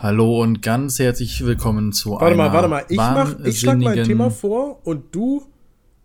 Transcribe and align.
Hallo 0.00 0.42
und 0.42 0.62
ganz 0.62 1.00
herzlich 1.00 1.44
willkommen 1.44 1.92
zu 1.92 2.12
warte 2.12 2.26
einer 2.26 2.36
mal, 2.36 2.52
warte 2.52 2.68
mal, 2.68 2.84
ich, 2.88 2.96
mach, 2.96 3.36
ich 3.44 3.58
schlag 3.58 3.78
mein 3.78 4.04
Thema 4.04 4.30
vor 4.30 4.78
und 4.86 5.12
du 5.12 5.42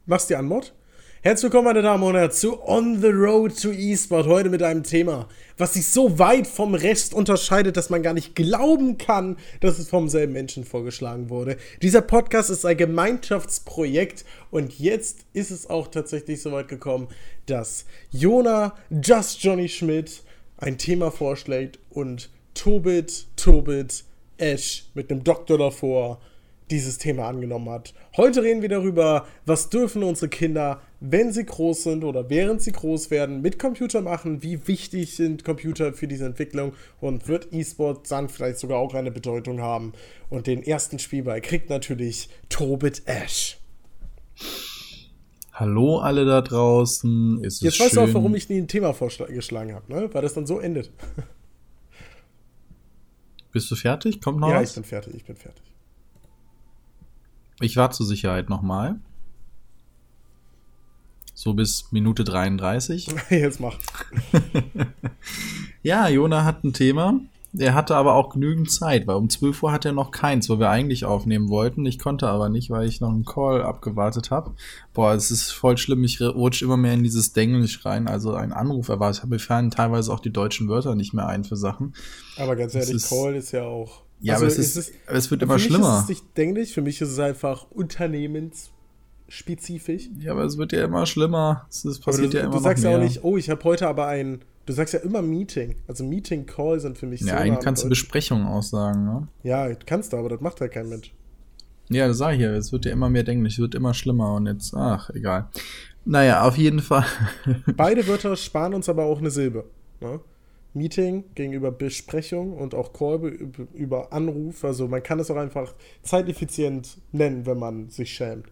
machst 0.08 0.32
die 0.32 0.36
Antwort. 0.36 0.74
Herzlich 1.22 1.44
willkommen, 1.44 1.66
meine 1.66 1.84
Damen 1.84 2.02
und 2.02 2.16
Herren, 2.16 2.32
zu 2.32 2.60
On 2.68 3.00
the 3.00 3.10
Road 3.10 3.56
to 3.62 3.70
eSport. 3.70 4.26
Heute 4.26 4.50
mit 4.50 4.64
einem 4.64 4.82
Thema, 4.82 5.28
was 5.60 5.76
sich 5.76 5.86
so 5.86 6.18
weit 6.18 6.48
vom 6.48 6.74
Rest 6.74 7.14
unterscheidet, 7.14 7.78
dass 7.78 7.92
man 7.92 8.02
gar 8.02 8.16
nicht 8.16 8.34
glauben 8.34 8.98
kann, 8.98 9.38
dass 9.60 9.78
es 9.78 9.90
vom 9.90 10.10
selben 10.10 10.34
Menschen 10.34 10.64
vorgeschlagen 10.64 11.30
wurde. 11.30 11.58
Dieser 11.84 12.02
Podcast 12.02 12.50
ist 12.50 12.66
ein 12.66 12.76
Gemeinschaftsprojekt 12.76 14.26
und 14.50 14.80
jetzt 14.80 15.20
ist 15.34 15.52
es 15.52 15.70
auch 15.70 15.88
tatsächlich 15.88 16.42
so 16.42 16.52
weit 16.52 16.68
gekommen, 16.68 17.10
dass 17.46 17.86
Jona 18.10 18.74
Just 18.90 19.44
Johnny 19.44 19.70
Schmidt 19.70 20.24
ein 20.58 20.80
Thema 20.80 21.12
vorschlägt 21.12 21.78
und 21.92 22.32
Tobit, 22.54 23.28
Tobit, 23.36 24.04
Ash 24.38 24.86
mit 24.94 25.12
einem 25.12 25.24
Doktor 25.24 25.58
davor 25.58 26.20
dieses 26.72 26.98
Thema 26.98 27.28
angenommen 27.28 27.70
hat. 27.70 27.94
Heute 28.18 28.42
reden 28.42 28.62
wir 28.62 28.70
darüber, 28.70 29.28
was 29.46 29.70
dürfen 29.70 30.04
unsere 30.04 30.30
Kinder, 30.30 30.82
wenn 31.00 31.32
sie 31.32 31.46
groß 31.46 31.84
sind 31.84 32.04
oder 32.04 32.30
während 32.30 32.62
sie 32.62 32.72
groß 32.72 33.12
werden, 33.12 33.42
mit 33.42 33.60
Computer 33.60 34.02
machen, 34.02 34.42
wie 34.42 34.68
wichtig 34.68 35.16
sind 35.16 35.44
Computer 35.44 35.94
für 35.94 36.08
diese 36.08 36.26
Entwicklung 36.26 36.74
und 37.02 37.28
wird 37.28 37.50
E-Sport 37.52 38.10
dann 38.10 38.30
vielleicht 38.30 38.60
sogar 38.60 38.80
auch 38.80 38.94
eine 38.94 39.12
Bedeutung 39.12 39.62
haben. 39.62 39.94
Und 40.30 40.48
den 40.48 40.64
ersten 40.64 41.00
Spielball 41.00 41.42
kriegt 41.42 41.70
natürlich 41.70 42.30
Tobit 42.50 43.04
Ash. 43.06 43.58
Hallo 45.52 46.00
alle 46.00 46.26
da 46.26 46.42
draußen. 46.42 47.44
Ist 47.44 47.62
Jetzt 47.62 47.80
weißt 47.80 47.98
du 47.98 48.02
auch, 48.02 48.14
warum 48.14 48.34
ich 48.34 48.50
nie 48.50 48.58
ein 48.58 48.68
Thema 48.68 48.94
vorgeschlagen 48.94 49.76
habe, 49.76 49.94
ne? 49.94 50.10
weil 50.12 50.22
das 50.24 50.34
dann 50.34 50.48
so 50.48 50.60
endet. 50.60 50.90
Bist 53.54 53.70
du 53.70 53.76
fertig? 53.76 54.20
Kommt 54.20 54.40
noch 54.40 54.50
ja, 54.50 54.60
was? 54.60 54.70
ich 54.70 54.76
bin 54.76 54.84
fertig, 54.84 55.14
ich 55.16 55.26
bin 55.26 55.36
fertig. 55.38 55.64
Ich 57.62 57.78
warte 57.78 57.96
zur 57.96 58.08
Sicherheit 58.08 58.50
nochmal. 58.50 59.00
So 61.36 61.54
bis 61.54 61.92
Minute 61.92 62.24
33. 62.24 63.08
Jetzt 63.30 63.60
mach. 63.60 63.78
ja, 65.84 66.10
Jona 66.10 66.44
hat 66.46 66.64
ein 66.64 66.74
Thema. 66.74 67.20
Er 67.56 67.76
hatte 67.76 67.96
aber 67.96 68.16
auch 68.16 68.30
genügend 68.30 68.72
Zeit, 68.72 69.06
weil 69.06 69.16
um 69.16 69.30
12 69.30 69.62
Uhr 69.62 69.72
hat 69.72 69.86
er 69.86 69.92
noch 69.92 70.10
keins, 70.10 70.50
wo 70.50 70.58
wir 70.58 70.70
eigentlich 70.70 71.06
aufnehmen 71.06 71.50
wollten. 71.50 71.86
Ich 71.86 72.00
konnte 72.00 72.28
aber 72.28 72.50
nicht, 72.50 72.72
weil 72.72 72.88
ich 72.88 73.00
noch 73.00 73.12
einen 73.12 73.26
Call 73.26 73.62
abgewartet 73.62 74.32
habe. 74.32 74.56
Boah, 74.94 75.14
es 75.14 75.30
ist 75.30 75.52
voll 75.52 75.78
schlimm. 75.78 76.04
Ich 76.04 76.20
rutsche 76.20 76.66
immer 76.66 76.78
mehr 76.78 76.94
in 76.94 77.04
dieses 77.04 77.34
Denglisch 77.34 77.86
rein. 77.86 78.08
Also 78.08 78.34
ein 78.34 78.54
Anruf 78.54 78.90
erwartet. 78.90 79.30
Mir 79.30 79.38
fallen 79.38 79.70
teilweise 79.70 80.12
auch 80.12 80.20
die 80.20 80.34
deutschen 80.34 80.68
Wörter 80.68 80.96
nicht 80.96 81.14
mehr 81.14 81.28
ein 81.28 81.44
für 81.44 81.56
Sachen. 81.56 81.94
Aber 82.38 82.56
ganz 82.56 82.74
ehrlich, 82.74 82.96
ist, 82.96 83.10
Call 83.10 83.36
ist 83.36 83.52
ja 83.52 83.62
auch. 83.64 84.02
Ja, 84.20 84.34
also 84.34 84.46
aber 84.46 84.54
es, 84.54 84.58
ist, 84.58 84.76
es, 84.76 84.92
es 85.06 85.30
wird 85.30 85.44
immer 85.44 85.60
schlimmer. 85.60 85.84
Für 85.84 85.92
mich 85.92 85.98
ist 85.98 86.04
es 86.04 86.10
nicht 86.10 86.26
Denglisch, 86.38 86.72
für 86.72 86.82
mich 86.82 87.00
ist 87.02 87.10
es 87.10 87.20
einfach 87.20 87.68
unternehmensspezifisch. 87.70 90.10
Ja, 90.20 90.32
aber 90.32 90.46
es 90.46 90.58
wird 90.58 90.72
ja 90.72 90.86
immer 90.86 91.06
schlimmer. 91.06 91.68
Es 91.70 92.00
passiert 92.00 92.34
du, 92.34 92.38
ja 92.38 92.46
immer 92.46 92.56
Du 92.56 92.64
sagst 92.64 92.84
ja 92.84 92.96
auch 92.96 93.00
nicht, 93.00 93.24
oh, 93.24 93.38
ich 93.38 93.52
habe 93.52 93.64
heute 93.64 93.88
aber 93.88 94.08
ein 94.08 94.44
Du 94.66 94.74
sagst 94.74 94.94
ja 94.94 95.02
immer 95.02 95.22
Meeting. 95.22 95.76
Also 95.88 96.04
Meeting, 96.04 96.46
Call 96.46 96.80
sind 96.80 96.98
für 96.98 97.06
mich 97.06 97.22
ja, 97.22 97.28
so. 97.28 97.34
Ja, 97.34 97.38
eigentlich 97.40 97.64
kannst 97.64 97.84
du 97.84 97.90
Besprechungen 97.90 98.46
aussagen, 98.46 99.04
ne? 99.04 99.28
Ja, 99.44 99.74
kannst 99.76 100.14
du, 100.14 100.18
aber 100.18 100.30
das 100.30 100.42
macht 100.42 100.62
halt 100.62 100.72
kein 100.72 100.88
Mensch. 100.88 101.14
Ja, 101.90 102.08
das 102.08 102.18
sag 102.18 102.36
ich 102.36 102.42
ja. 102.42 102.54
Es 102.54 102.72
wird 102.72 102.86
ja 102.86 102.92
immer 102.92 103.10
mehr 103.10 103.24
denken, 103.24 103.46
es 103.46 103.60
wird 103.60 103.76
immer 103.76 103.94
schlimmer 103.94 104.36
und 104.36 104.48
jetzt, 104.48 104.74
ach, 104.74 105.10
egal. 105.10 105.50
Naja, 106.06 106.44
auf 106.48 106.58
jeden 106.58 106.80
Fall. 106.80 107.06
Beide 107.76 108.08
Wörter 108.08 108.36
sparen 108.36 108.74
uns 108.74 108.88
aber 108.88 109.04
auch 109.06 109.20
eine 109.20 109.32
Silbe. 109.32 109.66
Ne? 110.00 110.20
Meeting 110.74 111.26
gegenüber 111.36 111.72
Besprechung 111.72 112.58
und 112.58 112.74
auch 112.74 112.94
Call 112.94 113.38
über 113.74 114.12
Anruf. 114.12 114.64
Also 114.64 114.88
man 114.88 115.04
kann 115.04 115.20
es 115.20 115.30
auch 115.30 115.36
einfach 115.36 115.74
zeiteffizient 116.02 116.98
nennen, 117.12 117.46
wenn 117.46 117.60
man 117.60 117.90
sich 117.90 118.12
schämt. 118.14 118.48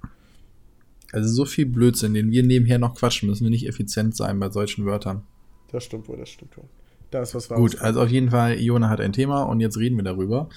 Also 1.12 1.28
so 1.28 1.46
viel 1.46 1.66
Blödsinn, 1.66 2.14
den 2.14 2.32
wir 2.32 2.44
nebenher 2.44 2.80
noch 2.80 2.96
quatschen, 2.96 3.28
müssen 3.28 3.44
wir 3.44 3.50
nicht 3.50 3.68
effizient 3.68 4.16
sein 4.16 4.40
bei 4.40 4.50
solchen 4.50 4.86
Wörtern. 4.86 5.24
Das 5.72 5.84
stimmt 5.84 6.08
wohl, 6.08 6.18
das 6.18 6.30
stimmt 6.30 6.58
wohl. 6.58 6.66
Da 7.12 7.22
ist 7.22 7.36
was 7.36 7.50
Gut, 7.50 7.80
also 7.82 8.02
auf 8.02 8.10
jeden 8.10 8.32
Fall, 8.32 8.60
Iona 8.60 8.90
hat 8.90 9.02
ein 9.02 9.12
Thema 9.12 9.44
und 9.44 9.60
jetzt 9.60 9.78
reden 9.78 9.98
wir 9.98 10.04
darüber. 10.04 10.48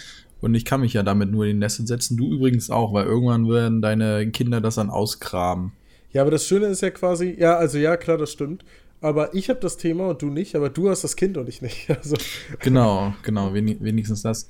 Und 0.40 0.54
ich 0.54 0.64
kann 0.64 0.80
mich 0.80 0.92
ja 0.92 1.02
damit 1.02 1.30
nur 1.30 1.44
in 1.44 1.52
den 1.52 1.58
Nest 1.58 1.84
setzen. 1.86 2.16
Du 2.16 2.30
übrigens 2.30 2.70
auch, 2.70 2.92
weil 2.92 3.06
irgendwann 3.06 3.48
werden 3.48 3.82
deine 3.82 4.30
Kinder 4.30 4.60
das 4.60 4.76
dann 4.76 4.90
ausgraben. 4.90 5.72
Ja, 6.12 6.22
aber 6.22 6.30
das 6.30 6.46
Schöne 6.46 6.66
ist 6.66 6.80
ja 6.80 6.90
quasi, 6.90 7.34
ja, 7.38 7.56
also 7.56 7.78
ja, 7.78 7.96
klar, 7.96 8.18
das 8.18 8.30
stimmt. 8.30 8.64
Aber 9.00 9.34
ich 9.34 9.50
habe 9.50 9.60
das 9.60 9.76
Thema 9.76 10.08
und 10.08 10.22
du 10.22 10.26
nicht, 10.26 10.54
aber 10.54 10.70
du 10.70 10.88
hast 10.88 11.02
das 11.02 11.16
Kind 11.16 11.36
und 11.36 11.48
ich 11.48 11.60
nicht. 11.60 11.88
Also. 11.96 12.16
Genau, 12.60 13.14
genau, 13.22 13.52
wenigstens 13.52 14.22
das. 14.22 14.48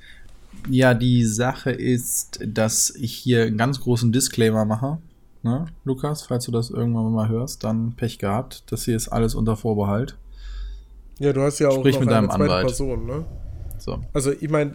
Ja, 0.68 0.94
die 0.94 1.24
Sache 1.24 1.70
ist, 1.70 2.40
dass 2.46 2.90
ich 2.90 3.14
hier 3.14 3.44
einen 3.44 3.58
ganz 3.58 3.80
großen 3.80 4.12
Disclaimer 4.12 4.64
mache. 4.64 4.98
Ne, 5.42 5.66
Lukas, 5.84 6.22
falls 6.22 6.44
du 6.44 6.52
das 6.52 6.70
irgendwann 6.70 7.12
mal 7.12 7.28
hörst, 7.28 7.64
dann 7.64 7.94
Pech 7.96 8.18
gehabt. 8.18 8.64
Das 8.70 8.84
hier 8.84 8.96
ist 8.96 9.08
alles 9.08 9.34
unter 9.34 9.56
Vorbehalt. 9.56 10.16
Ja, 11.18 11.32
du 11.32 11.40
hast 11.42 11.58
ja 11.58 11.68
auch 11.68 11.78
Sprich 11.78 11.94
noch 11.94 12.00
mit 12.00 12.12
eine 12.12 12.28
zweite 12.28 12.42
Anwalt. 12.42 12.66
Person, 12.66 13.06
ne? 13.06 13.24
So. 13.78 14.00
Also, 14.12 14.32
ich 14.32 14.48
meine, 14.48 14.74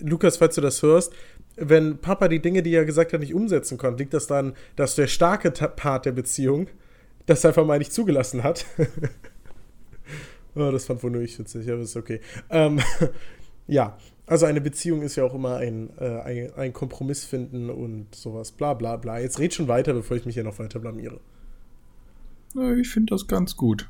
Lukas, 0.00 0.36
falls 0.36 0.54
du 0.54 0.60
das 0.60 0.82
hörst, 0.82 1.12
wenn 1.56 1.98
Papa 1.98 2.28
die 2.28 2.40
Dinge, 2.40 2.62
die 2.62 2.74
er 2.74 2.84
gesagt 2.84 3.12
hat, 3.12 3.20
nicht 3.20 3.34
umsetzen 3.34 3.78
konnte, 3.78 4.02
liegt 4.02 4.14
das 4.14 4.26
daran, 4.26 4.54
dass 4.76 4.94
der 4.94 5.06
starke 5.06 5.50
Part 5.50 6.06
der 6.06 6.12
Beziehung 6.12 6.68
das 7.26 7.44
einfach 7.44 7.66
mal 7.66 7.78
nicht 7.78 7.92
zugelassen 7.92 8.42
hat. 8.42 8.66
oh, 10.54 10.70
das 10.70 10.86
fand 10.86 11.02
wohl 11.02 11.10
nur 11.10 11.22
ich 11.22 11.38
witzig, 11.38 11.70
aber 11.70 11.80
ist 11.80 11.96
okay. 11.96 12.20
Ähm, 12.48 12.80
ja, 13.66 13.98
also 14.26 14.46
eine 14.46 14.60
Beziehung 14.60 15.02
ist 15.02 15.16
ja 15.16 15.24
auch 15.24 15.34
immer 15.34 15.56
ein, 15.56 15.90
äh, 15.98 16.20
ein, 16.20 16.54
ein, 16.54 16.72
Kompromiss 16.72 17.24
finden 17.24 17.68
und 17.68 18.14
sowas, 18.14 18.52
bla 18.52 18.74
bla 18.74 18.96
bla. 18.96 19.18
Jetzt 19.18 19.38
red 19.38 19.52
schon 19.52 19.68
weiter, 19.68 19.92
bevor 19.92 20.16
ich 20.16 20.24
mich 20.24 20.34
hier 20.34 20.44
noch 20.44 20.58
weiter 20.58 20.78
blamiere. 20.78 21.20
Ich 22.78 22.88
finde 22.88 23.14
das 23.14 23.26
ganz 23.26 23.56
gut 23.56 23.88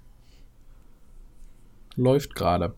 läuft 2.01 2.35
gerade. 2.35 2.75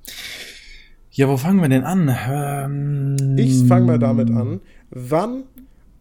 Ja, 1.10 1.28
wo 1.28 1.37
fangen 1.37 1.60
wir 1.60 1.69
denn 1.69 1.84
an? 1.84 2.15
Ähm, 2.28 3.37
ich 3.38 3.65
fange 3.65 3.87
mal 3.87 3.99
damit 3.99 4.31
an. 4.31 4.60
Wann? 4.91 5.44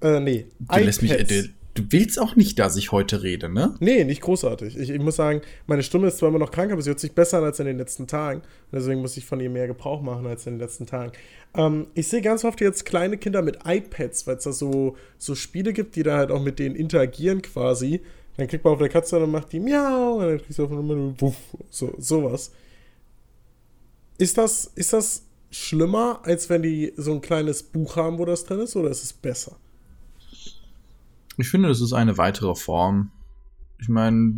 Äh, 0.01 0.19
nee. 0.19 0.45
Du, 0.59 0.79
lässt 0.79 1.01
mich, 1.01 1.11
du, 1.11 1.49
du, 1.73 1.83
willst 1.89 2.19
auch 2.19 2.37
nicht, 2.37 2.57
dass 2.59 2.77
ich 2.77 2.93
heute 2.93 3.21
rede, 3.21 3.49
ne? 3.49 3.75
Nee, 3.81 4.05
nicht 4.05 4.21
großartig. 4.21 4.77
Ich, 4.77 4.89
ich, 4.89 4.99
muss 5.01 5.17
sagen, 5.17 5.41
meine 5.67 5.83
Stimme 5.83 6.07
ist 6.07 6.17
zwar 6.17 6.29
immer 6.29 6.39
noch 6.39 6.51
krank, 6.51 6.71
aber 6.71 6.81
sie 6.81 6.89
hört 6.89 7.01
sich 7.01 7.11
besser 7.11 7.39
an 7.39 7.43
als 7.43 7.59
in 7.59 7.65
den 7.65 7.77
letzten 7.77 8.07
Tagen. 8.07 8.41
Deswegen 8.71 9.01
muss 9.01 9.17
ich 9.17 9.25
von 9.25 9.41
ihr 9.41 9.49
mehr 9.49 9.67
Gebrauch 9.67 10.01
machen 10.01 10.25
als 10.27 10.47
in 10.47 10.53
den 10.53 10.61
letzten 10.61 10.85
Tagen. 10.85 11.11
Ähm, 11.55 11.87
ich 11.93 12.07
sehe 12.07 12.21
ganz 12.21 12.45
oft 12.45 12.61
jetzt 12.61 12.85
kleine 12.85 13.17
Kinder 13.17 13.41
mit 13.41 13.59
iPads, 13.65 14.25
weil 14.27 14.37
es 14.37 14.45
da 14.45 14.53
so, 14.53 14.95
so 15.17 15.35
Spiele 15.35 15.73
gibt, 15.73 15.97
die 15.97 16.03
da 16.03 16.17
halt 16.17 16.31
auch 16.31 16.41
mit 16.41 16.57
denen 16.57 16.75
interagieren 16.75 17.41
quasi. 17.41 17.99
Dann 18.37 18.47
kriegt 18.47 18.63
man 18.63 18.73
auf 18.73 18.79
der 18.79 18.89
Katze 18.89 19.17
und 19.17 19.23
dann 19.23 19.31
macht 19.31 19.51
die 19.51 19.59
Miau 19.59 20.15
und 20.15 20.25
dann 20.25 20.37
kriegst 20.37 20.57
du 20.57 20.63
auf 20.63 20.71
einmal 20.71 21.13
Wuff, 21.19 21.35
so, 21.69 21.93
sowas. 21.97 22.51
Ist 24.21 24.37
das, 24.37 24.71
ist 24.75 24.93
das 24.93 25.25
schlimmer, 25.49 26.19
als 26.21 26.47
wenn 26.47 26.61
die 26.61 26.93
so 26.95 27.11
ein 27.11 27.21
kleines 27.21 27.63
Buch 27.63 27.95
haben, 27.95 28.19
wo 28.19 28.25
das 28.25 28.45
drin 28.45 28.59
ist, 28.59 28.75
oder 28.75 28.91
ist 28.91 29.03
es 29.03 29.13
besser? 29.13 29.57
Ich 31.37 31.49
finde, 31.49 31.69
das 31.69 31.81
ist 31.81 31.93
eine 31.93 32.19
weitere 32.19 32.53
Form. 32.53 33.09
Ich 33.79 33.89
meine, 33.89 34.31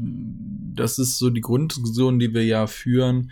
das 0.74 1.00
ist 1.00 1.18
so 1.18 1.30
die 1.30 1.42
Grunddiskussion, 1.42 2.18
die 2.18 2.34
wir 2.34 2.46
ja 2.46 2.66
führen. 2.66 3.32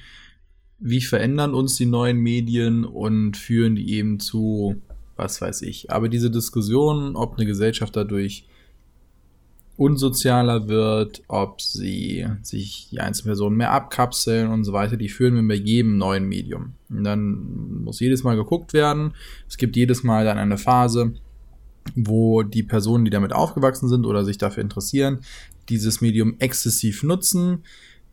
Wie 0.77 0.99
verändern 0.99 1.53
uns 1.53 1.77
die 1.77 1.85
neuen 1.85 2.17
Medien 2.17 2.83
und 2.83 3.37
führen 3.37 3.77
die 3.77 3.93
eben 3.93 4.19
zu, 4.19 4.75
was 5.15 5.39
weiß 5.39 5.61
ich. 5.61 5.89
Aber 5.89 6.09
diese 6.09 6.29
Diskussion, 6.29 7.15
ob 7.15 7.37
eine 7.37 7.45
Gesellschaft 7.45 7.95
dadurch 7.95 8.45
unsozialer 9.81 10.67
wird, 10.67 11.23
ob 11.27 11.59
sie 11.59 12.27
sich 12.43 12.89
die 12.91 12.99
einzelnen 12.99 13.29
Personen 13.29 13.57
mehr 13.57 13.71
abkapseln 13.71 14.51
und 14.51 14.63
so 14.63 14.73
weiter, 14.73 14.95
die 14.95 15.09
führen 15.09 15.33
wir 15.35 15.47
bei 15.47 15.55
jedem 15.55 15.97
neuen 15.97 16.29
Medium. 16.29 16.73
Und 16.89 17.03
dann 17.03 17.83
muss 17.83 17.99
jedes 17.99 18.23
Mal 18.23 18.35
geguckt 18.35 18.73
werden. 18.73 19.15
Es 19.49 19.57
gibt 19.57 19.75
jedes 19.75 20.03
Mal 20.03 20.23
dann 20.23 20.37
eine 20.37 20.59
Phase, 20.59 21.13
wo 21.95 22.43
die 22.43 22.61
Personen, 22.61 23.05
die 23.05 23.11
damit 23.11 23.33
aufgewachsen 23.33 23.89
sind 23.89 24.05
oder 24.05 24.23
sich 24.23 24.37
dafür 24.37 24.61
interessieren, 24.61 25.21
dieses 25.67 25.99
Medium 25.99 26.35
exzessiv 26.37 27.01
nutzen. 27.01 27.63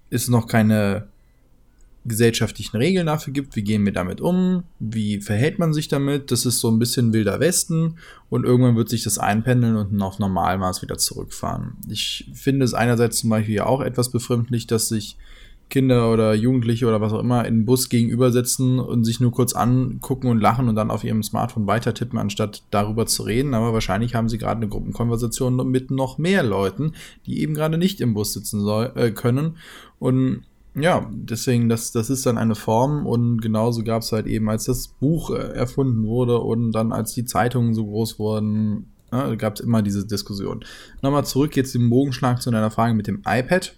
Ist 0.09 0.31
noch 0.31 0.47
keine 0.47 1.09
gesellschaftlichen 2.09 2.77
Regeln 2.77 3.07
dafür 3.07 3.33
gibt, 3.33 3.57
wie 3.57 3.63
gehen 3.63 3.85
wir 3.85 3.93
damit 3.93 4.21
um, 4.21 4.65
wie 4.79 5.21
verhält 5.21 5.59
man 5.59 5.73
sich 5.73 5.89
damit, 5.89 6.31
das 6.31 6.47
ist 6.47 6.61
so 6.61 6.71
ein 6.71 6.79
bisschen 6.79 7.13
wilder 7.13 7.41
Westen 7.41 7.97
und 8.31 8.45
irgendwann 8.45 8.77
wird 8.77 8.89
sich 8.89 9.05
das 9.05 9.19
einpendeln 9.19 9.77
und 9.77 10.01
auf 10.03 10.19
Normalmaß 10.19 10.83
wieder 10.83 10.99
zurückfahren. 10.99 11.77
Ich 11.89 12.31
finde 12.35 12.65
es 12.65 12.75
einerseits 12.75 13.19
zum 13.19 13.31
Beispiel 13.31 13.61
auch 13.61 13.81
etwas 13.81 14.11
befremdlich, 14.11 14.67
dass 14.67 14.89
sich 14.89 15.17
Kinder 15.69 16.11
oder 16.11 16.35
Jugendliche 16.35 16.87
oder 16.87 17.01
was 17.01 17.13
auch 17.13 17.21
immer 17.21 17.45
in 17.45 17.59
den 17.59 17.67
Bus 17.67 17.89
gegenübersetzen 17.89 18.79
und 18.79 19.05
sich 19.05 19.21
nur 19.21 19.33
kurz 19.33 19.53
angucken 19.53 20.29
und 20.29 20.41
lachen 20.41 20.69
und 20.69 20.77
dann 20.77 20.91
auf 20.91 21.05
ihrem 21.05 21.23
Smartphone 21.23 21.67
weiter 21.67 21.93
tippen, 21.93 22.19
anstatt 22.19 22.63
darüber 22.71 23.07
zu 23.07 23.23
reden. 23.23 23.55
Aber 23.55 23.73
wahrscheinlich 23.73 24.15
haben 24.15 24.29
sie 24.29 24.39
gerade 24.39 24.59
eine 24.59 24.69
Gruppenkonversation 24.69 25.71
mit 25.71 25.91
noch 25.91 26.19
mehr 26.19 26.43
Leuten, 26.43 26.93
die 27.27 27.43
eben 27.43 27.55
gerade 27.55 27.77
nicht 27.77 28.01
im 28.01 28.15
Bus 28.15 28.33
sitzen 28.33 28.61
soll, 28.61 28.93
äh, 28.95 29.11
können. 29.11 29.57
Und 29.99 30.45
Ja, 30.81 31.11
deswegen, 31.13 31.69
das, 31.69 31.93
das 31.93 32.11
ist 32.11 32.27
dann 32.27 32.39
eine 32.39 32.55
Form 32.55 33.07
und 33.07 33.41
genauso 33.41 33.83
gab 33.83 34.03
es 34.03 34.13
halt 34.13 34.27
eben, 34.27 34.49
als 34.49 34.65
das 34.65 34.89
Buch 34.89 35.31
äh, 35.31 35.53
erfunden 35.55 36.05
wurde 36.05 36.39
und 36.39 36.73
dann 36.73 36.93
als 36.93 37.15
die 37.15 37.25
Zeitungen 37.25 37.75
so 37.75 37.87
groß 37.87 38.19
wurden, 38.19 38.93
ja, 39.11 39.35
gab 39.35 39.55
es 39.55 39.61
immer 39.61 39.83
diese 39.83 40.07
Diskussion. 40.07 40.65
Nochmal 41.03 41.25
zurück 41.25 41.57
jetzt 41.57 41.75
im 41.75 41.91
Bogenschlag 41.91 42.43
zu 42.43 42.51
deiner 42.51 42.71
Frage 42.71 42.95
mit 42.95 43.07
dem 43.07 43.23
iPad. 43.27 43.75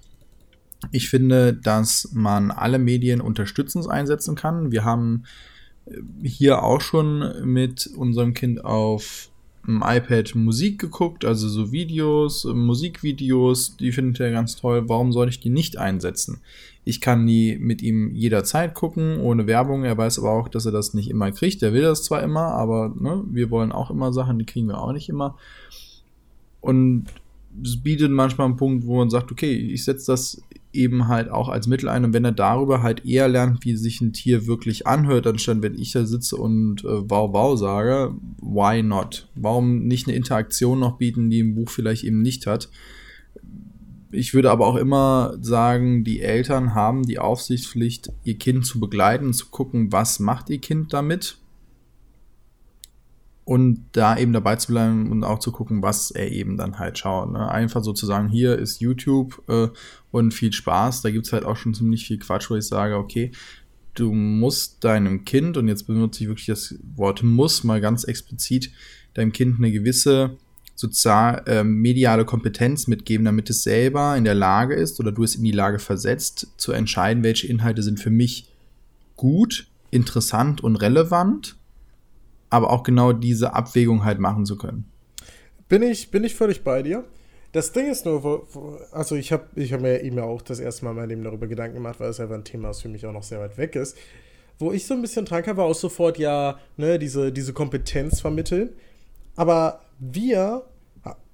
Ich 0.93 1.09
finde, 1.09 1.55
dass 1.55 2.11
man 2.13 2.51
alle 2.51 2.79
Medien 2.79 3.21
unterstützend 3.21 3.89
einsetzen 3.89 4.35
kann. 4.35 4.73
Wir 4.73 4.85
haben 4.85 5.25
äh, 5.87 6.01
hier 6.27 6.63
auch 6.63 6.81
schon 6.81 7.33
mit 7.45 7.87
unserem 7.97 8.35
Kind 8.35 8.65
auf 8.65 9.31
dem 9.67 9.83
iPad 9.87 10.35
Musik 10.35 10.81
geguckt, 10.81 11.25
also 11.25 11.49
so 11.49 11.71
Videos, 11.71 12.45
Musikvideos, 12.45 13.77
die 13.77 13.93
findet 13.93 14.21
er 14.21 14.31
ganz 14.31 14.57
toll. 14.57 14.89
Warum 14.89 15.13
soll 15.13 15.29
ich 15.29 15.41
die 15.41 15.51
nicht 15.51 15.77
einsetzen? 15.77 16.41
Ich 16.85 17.01
kann 17.01 17.27
die 17.27 17.59
mit 17.59 17.83
ihm 17.83 18.15
jederzeit 18.15 18.75
gucken, 18.75 19.21
ohne 19.21 19.47
Werbung. 19.47 19.85
Er 19.85 19.99
weiß 19.99 20.19
aber 20.19 20.31
auch, 20.31 20.49
dass 20.49 20.67
er 20.67 20.73
das 20.73 20.95
nicht 20.95 21.11
immer 21.11 21.31
kriegt. 21.31 21.63
Er 21.63 21.73
will 21.73 21.83
das 21.83 22.05
zwar 22.05 22.23
immer, 22.23 22.53
aber 22.53 22.95
ne, 22.99 23.23
wir 23.31 23.51
wollen 23.51 23.73
auch 23.73 23.91
immer 23.91 24.13
Sachen, 24.13 24.39
die 24.39 24.47
kriegen 24.47 24.69
wir 24.69 24.81
auch 24.81 24.93
nicht 24.93 25.09
immer. 25.09 25.37
Und 26.61 27.07
es 27.63 27.83
bietet 27.83 28.11
manchmal 28.11 28.47
einen 28.47 28.57
Punkt, 28.57 28.87
wo 28.87 28.99
man 28.99 29.11
sagt, 29.11 29.31
okay, 29.33 29.55
ich 29.55 29.85
setze 29.85 30.13
das 30.13 30.43
eben 30.73 31.09
halt 31.09 31.31
auch 31.31 31.49
als 31.49 31.67
Mittel 31.67 31.89
ein 31.89 32.05
und 32.05 32.15
wenn 32.15 32.25
er 32.25 32.33
darüber 32.33 32.83
halt 32.83 33.05
eher 33.05 33.29
lernt, 33.29 33.65
wie 33.65 33.77
sich 33.77 34.01
ein 34.01 34.13
Tier 34.13 34.47
wirklich 34.47 34.87
anhört, 34.87 35.27
anstatt 35.27 35.63
wenn 35.63 35.77
ich 35.77 35.93
da 35.93 36.07
sitze 36.07 36.37
und 36.37 36.85
äh, 36.85 37.11
wow 37.11 37.33
wow 37.33 37.59
sage, 37.59 38.15
why 38.41 38.83
not? 38.83 39.29
Warum 39.35 39.87
nicht 39.87 40.07
eine 40.07 40.17
Interaktion 40.17 40.79
noch 40.79 40.97
bieten, 40.97 41.29
die 41.29 41.41
im 41.41 41.55
Buch 41.57 41.71
vielleicht 41.71 42.05
eben 42.05 42.23
nicht 42.23 42.47
hat? 42.47 42.69
Ich 44.13 44.35
würde 44.35 44.51
aber 44.51 44.67
auch 44.67 44.77
immer 44.77 45.37
sagen, 45.41 46.03
die 46.03 46.21
Eltern 46.21 46.75
haben 46.75 47.05
die 47.05 47.19
Aufsichtspflicht, 47.19 48.11
ihr 48.25 48.39
Kind 48.39 48.67
zu 48.67 48.81
begleiten, 48.81 49.33
zu 49.33 49.47
gucken, 49.47 49.93
was 49.93 50.19
macht 50.19 50.51
ihr 50.51 50.61
Kind 50.61 50.93
damit 50.93 51.39
und 53.51 53.85
da 53.93 54.17
eben 54.17 54.33
dabei 54.33 54.57
zu 54.57 54.73
bleiben 54.73 55.11
und 55.11 55.25
auch 55.25 55.41
zu 55.41 55.51
gucken, 55.51 55.83
was 55.83 56.13
er 56.13 56.31
eben 56.31 56.57
dann 56.57 56.79
halt 56.79 56.99
schaut. 56.99 57.33
Ne? 57.33 57.51
Einfach 57.51 57.83
sozusagen, 57.83 58.29
hier 58.29 58.57
ist 58.57 58.81
YouTube 58.81 59.43
äh, 59.49 59.69
und 60.13 60.35
viel 60.35 60.53
Spaß. 60.53 61.03
Da 61.03 61.11
gibt 61.11 61.27
es 61.27 61.33
halt 61.33 61.45
auch 61.45 61.57
schon 61.57 61.75
ziemlich 61.75 62.07
viel 62.07 62.19
Quatsch, 62.19 62.49
wo 62.49 62.55
ich 62.55 62.67
sage, 62.67 62.97
okay, 62.97 63.33
du 63.95 64.13
musst 64.13 64.85
deinem 64.85 65.25
Kind, 65.25 65.57
und 65.57 65.67
jetzt 65.67 65.89
benutze 65.89 66.23
ich 66.23 66.29
wirklich 66.29 66.47
das 66.47 66.77
Wort 66.95 67.23
muss 67.23 67.65
mal 67.65 67.81
ganz 67.81 68.05
explizit, 68.05 68.71
deinem 69.15 69.33
Kind 69.33 69.59
eine 69.59 69.73
gewisse 69.73 70.37
sozial 70.81 71.43
äh, 71.47 71.63
mediale 71.63 72.25
Kompetenz 72.25 72.87
mitgeben, 72.87 73.27
damit 73.27 73.51
es 73.51 73.63
selber 73.63 74.17
in 74.17 74.25
der 74.25 74.35
Lage 74.35 74.75
ist 74.75 74.99
oder 74.99 75.13
du 75.13 75.25
es 75.25 75.35
in 75.35 75.45
die 75.45 75.53
Lage 75.53 75.79
versetzt, 75.79 76.55
zu 76.57 76.73
entscheiden, 76.73 77.23
welche 77.23 77.47
Inhalte 77.47 77.83
sind 77.83 78.01
für 78.01 78.11
mich 78.11 78.51
gut, 79.17 79.69
interessant 79.91 80.65
und 80.65 80.77
relevant, 80.77 81.57
aber 82.49 82.71
auch 82.71 82.83
genau 82.83 83.13
diese 83.13 83.53
Abwägung 83.53 84.05
halt 84.05 84.21
machen 84.21 84.47
zu 84.47 84.57
können. 84.57 84.87
Bin 85.69 85.83
ich, 85.83 86.11
bin 86.11 86.25
ich 86.25 86.35
völlig 86.35 86.65
bei 86.65 86.83
dir. 86.83 87.05
Das 87.53 87.73
Ding 87.73 87.91
ist 87.91 88.07
nur, 88.07 88.25
wo, 88.25 88.47
wo, 88.53 88.79
also 88.91 89.17
ich 89.17 89.33
habe 89.33 89.45
ich 89.57 89.75
hab 89.75 89.83
mir 89.83 90.01
eben 90.01 90.19
auch 90.21 90.41
das 90.41 90.61
erste 90.61 90.85
Mal 90.85 90.93
in 90.93 90.97
meinem 90.97 91.09
Leben 91.11 91.25
darüber 91.25 91.47
Gedanken 91.47 91.75
gemacht, 91.75 92.01
weil 92.01 92.09
es 92.09 92.21
einfach 92.21 92.37
ein 92.37 92.45
Thema 92.45 92.71
ist, 92.71 92.81
für 92.81 92.89
mich 92.89 93.05
auch 93.05 93.13
noch 93.13 93.23
sehr 93.23 93.41
weit 93.41 93.59
weg 93.59 93.77
ist. 93.77 93.99
Wo 94.59 94.73
ich 94.73 94.87
so 94.87 94.95
ein 94.95 95.03
bisschen 95.03 95.27
dran 95.27 95.43
kam, 95.43 95.59
war 95.59 95.67
auch 95.67 95.75
sofort 95.75 96.19
ja, 96.19 96.59
ne, 96.79 96.99
diese, 96.99 97.33
diese 97.33 97.53
Kompetenz 97.53 98.21
vermitteln. 98.21 98.71
Aber 99.37 99.81
wir 99.99 100.65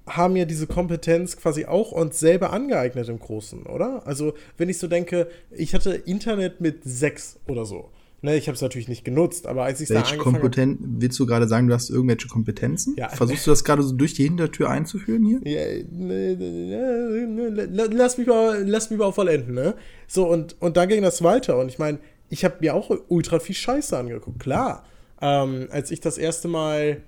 haben 0.07 0.37
ja 0.37 0.45
diese 0.45 0.67
Kompetenz 0.67 1.37
quasi 1.37 1.67
auch 1.67 1.93
uns 1.93 2.21
selber 2.21 2.53
angeeignet 2.53 3.09
im 3.09 3.19
Großen, 3.19 3.65
oder? 3.65 4.07
Also, 4.07 4.35
wenn 4.57 4.69
ich 4.69 4.79
so 4.79 4.87
denke, 4.87 5.29
ich 5.51 5.75
hatte 5.75 5.91
Internet 5.93 6.61
mit 6.61 6.85
sechs 6.85 7.39
oder 7.47 7.65
so. 7.65 7.91
Ne, 8.23 8.37
ich 8.37 8.49
habe 8.49 8.55
es 8.55 8.63
natürlich 8.63 8.89
nicht 8.89 9.05
genutzt, 9.05 9.47
aber 9.47 9.65
als 9.65 9.81
ich 9.81 9.89
da 9.89 9.97
angefangen 9.97 10.41
Kompeten 10.41 10.79
Willst 10.99 11.19
du 11.19 11.27
gerade 11.27 11.47
sagen, 11.47 11.69
du 11.69 11.75
hast 11.75 11.91
irgendwelche 11.91 12.29
Kompetenzen? 12.29 12.97
Ja. 12.97 13.11
Versuchst 13.11 13.47
du 13.47 13.51
das 13.51 13.63
gerade 13.63 13.83
so 13.83 13.95
durch 13.95 14.15
die 14.15 14.25
Hintertür 14.25 14.71
einzuführen 14.71 15.23
hier? 15.25 15.41
Ja, 15.45 15.85
ne, 15.91 16.35
ne, 16.35 17.69
ne, 17.69 17.89
lass, 17.93 18.17
mich 18.17 18.27
mal, 18.27 18.67
lass 18.67 18.91
mich 18.91 18.99
mal 18.99 19.13
vollenden, 19.13 19.55
ne? 19.55 19.75
So, 20.09 20.27
und, 20.27 20.57
und 20.61 20.79
dann 20.79 20.89
ging 20.89 21.03
das 21.03 21.23
weiter. 21.23 21.59
Und 21.59 21.69
ich 21.69 21.79
meine, 21.79 21.99
ich 22.31 22.45
habe 22.45 22.57
mir 22.61 22.75
auch 22.75 22.91
ultra 23.09 23.39
viel 23.39 23.55
Scheiße 23.55 23.97
angeguckt, 23.97 24.41
klar. 24.41 24.85
Ähm, 25.21 25.69
als 25.71 25.91
ich 25.91 26.01
das 26.01 26.17
erste 26.17 26.49
Mal 26.49 27.03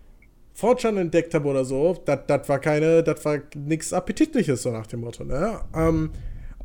Fortran 0.59 0.97
entdeckt 0.97 1.35
habe 1.35 1.49
oder 1.49 1.65
so, 1.65 2.03
das 2.05 2.49
war 2.49 2.59
keine, 2.59 3.05
das 3.05 3.25
war 3.25 3.39
nichts 3.55 3.93
Appetitliches, 3.93 4.65
so 4.65 4.73
nach 4.73 4.89
dem 4.89 5.03
Motto, 5.03 5.23
ne? 5.23 5.61
Ähm, 5.73 6.11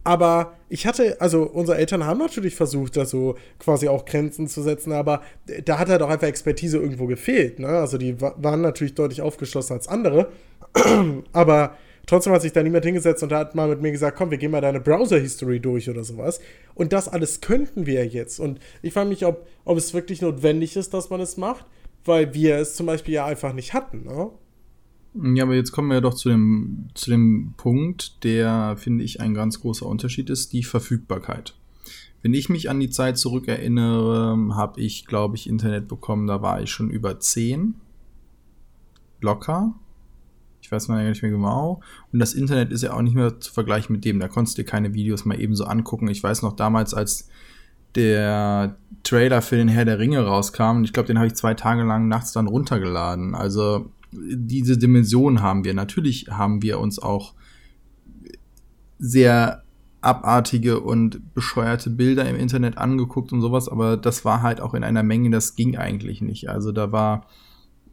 aber 0.03 0.53
ich 0.67 0.87
hatte, 0.87 1.21
also 1.21 1.43
unsere 1.43 1.77
Eltern 1.77 2.03
haben 2.03 2.17
natürlich 2.17 2.55
versucht, 2.55 2.97
da 2.97 3.05
so 3.05 3.35
quasi 3.59 3.87
auch 3.87 4.05
Grenzen 4.05 4.47
zu 4.47 4.63
setzen, 4.63 4.93
aber 4.93 5.21
da 5.65 5.77
hat 5.77 5.89
halt 5.89 6.01
auch 6.01 6.09
einfach 6.09 6.25
Expertise 6.25 6.79
irgendwo 6.79 7.05
gefehlt, 7.05 7.59
ne? 7.59 7.67
Also 7.67 7.99
die 7.99 8.19
waren 8.19 8.61
natürlich 8.61 8.95
deutlich 8.95 9.21
aufgeschlossen 9.21 9.73
als 9.73 9.87
andere, 9.87 10.31
aber 11.31 11.77
trotzdem 12.07 12.33
hat 12.33 12.41
sich 12.41 12.51
da 12.51 12.63
niemand 12.63 12.85
hingesetzt 12.85 13.21
und 13.21 13.31
hat 13.31 13.53
mal 13.53 13.67
mit 13.67 13.83
mir 13.83 13.91
gesagt, 13.91 14.17
komm, 14.17 14.31
wir 14.31 14.39
gehen 14.39 14.49
mal 14.49 14.61
deine 14.61 14.79
Browser-History 14.79 15.59
durch 15.59 15.87
oder 15.87 16.03
sowas. 16.03 16.39
Und 16.73 16.93
das 16.93 17.07
alles 17.07 17.41
könnten 17.41 17.85
wir 17.85 18.07
jetzt. 18.07 18.39
Und 18.39 18.59
ich 18.81 18.91
frage 18.91 19.09
mich, 19.09 19.23
ob, 19.23 19.45
ob 19.65 19.77
es 19.77 19.93
wirklich 19.93 20.23
notwendig 20.23 20.75
ist, 20.77 20.95
dass 20.95 21.11
man 21.11 21.21
es 21.21 21.37
macht 21.37 21.67
weil 22.05 22.33
wir 22.33 22.57
es 22.57 22.75
zum 22.75 22.85
Beispiel 22.85 23.15
ja 23.15 23.25
einfach 23.25 23.53
nicht 23.53 23.73
hatten. 23.73 24.03
Ne? 24.03 24.31
Ja, 25.35 25.43
aber 25.43 25.55
jetzt 25.55 25.71
kommen 25.71 25.91
wir 25.91 26.01
doch 26.01 26.15
zu 26.15 26.29
dem, 26.29 26.87
zu 26.95 27.11
dem 27.11 27.53
Punkt, 27.55 28.23
der, 28.23 28.75
finde 28.77 29.03
ich, 29.03 29.21
ein 29.21 29.33
ganz 29.33 29.59
großer 29.61 29.85
Unterschied 29.85 30.29
ist, 30.29 30.53
die 30.53 30.63
Verfügbarkeit. 30.63 31.55
Wenn 32.23 32.33
ich 32.33 32.49
mich 32.49 32.69
an 32.69 32.79
die 32.79 32.89
Zeit 32.89 33.17
zurückerinnere, 33.17 34.55
habe 34.55 34.81
ich, 34.81 35.05
glaube 35.05 35.35
ich, 35.35 35.47
Internet 35.47 35.87
bekommen, 35.87 36.25
da 36.25 36.41
war 36.41 36.61
ich 36.61 36.71
schon 36.71 36.89
über 36.89 37.19
10. 37.19 37.75
Locker. 39.21 39.75
Ich 40.61 40.71
weiß 40.71 40.87
mal 40.87 41.07
nicht 41.07 41.21
mehr 41.21 41.31
genau. 41.31 41.81
Und 42.11 42.19
das 42.19 42.33
Internet 42.33 42.71
ist 42.71 42.81
ja 42.81 42.93
auch 42.93 43.01
nicht 43.01 43.15
mehr 43.15 43.39
zu 43.39 43.51
vergleichen 43.51 43.93
mit 43.93 44.05
dem. 44.05 44.19
Da 44.19 44.29
konntest 44.29 44.57
du 44.57 44.63
dir 44.63 44.69
keine 44.69 44.93
Videos 44.93 45.25
mal 45.25 45.39
eben 45.39 45.55
so 45.55 45.65
angucken. 45.65 46.07
Ich 46.07 46.23
weiß 46.23 46.41
noch 46.41 46.53
damals, 46.53 46.93
als 46.93 47.27
der 47.95 48.77
Trailer 49.03 49.41
für 49.41 49.57
den 49.57 49.67
Herr 49.67 49.85
der 49.85 49.99
Ringe 49.99 50.25
rauskam. 50.25 50.77
Und 50.77 50.83
ich 50.85 50.93
glaube, 50.93 51.07
den 51.07 51.17
habe 51.17 51.27
ich 51.27 51.35
zwei 51.35 51.53
Tage 51.53 51.83
lang 51.83 52.07
nachts 52.07 52.31
dann 52.31 52.47
runtergeladen. 52.47 53.35
Also 53.35 53.91
diese 54.11 54.77
Dimension 54.77 55.41
haben 55.41 55.63
wir. 55.63 55.73
Natürlich 55.73 56.27
haben 56.29 56.61
wir 56.61 56.79
uns 56.79 56.99
auch 56.99 57.33
sehr 58.99 59.63
abartige 60.01 60.81
und 60.81 61.33
bescheuerte 61.33 61.89
Bilder 61.89 62.29
im 62.29 62.35
Internet 62.35 62.77
angeguckt 62.77 63.31
und 63.31 63.41
sowas, 63.41 63.69
aber 63.69 63.95
das 63.95 64.25
war 64.25 64.41
halt 64.41 64.59
auch 64.59 64.73
in 64.73 64.83
einer 64.83 65.03
Menge, 65.03 65.29
das 65.29 65.55
ging 65.55 65.77
eigentlich 65.77 66.21
nicht. 66.21 66.49
Also 66.49 66.73
da 66.73 66.91
war 66.91 67.25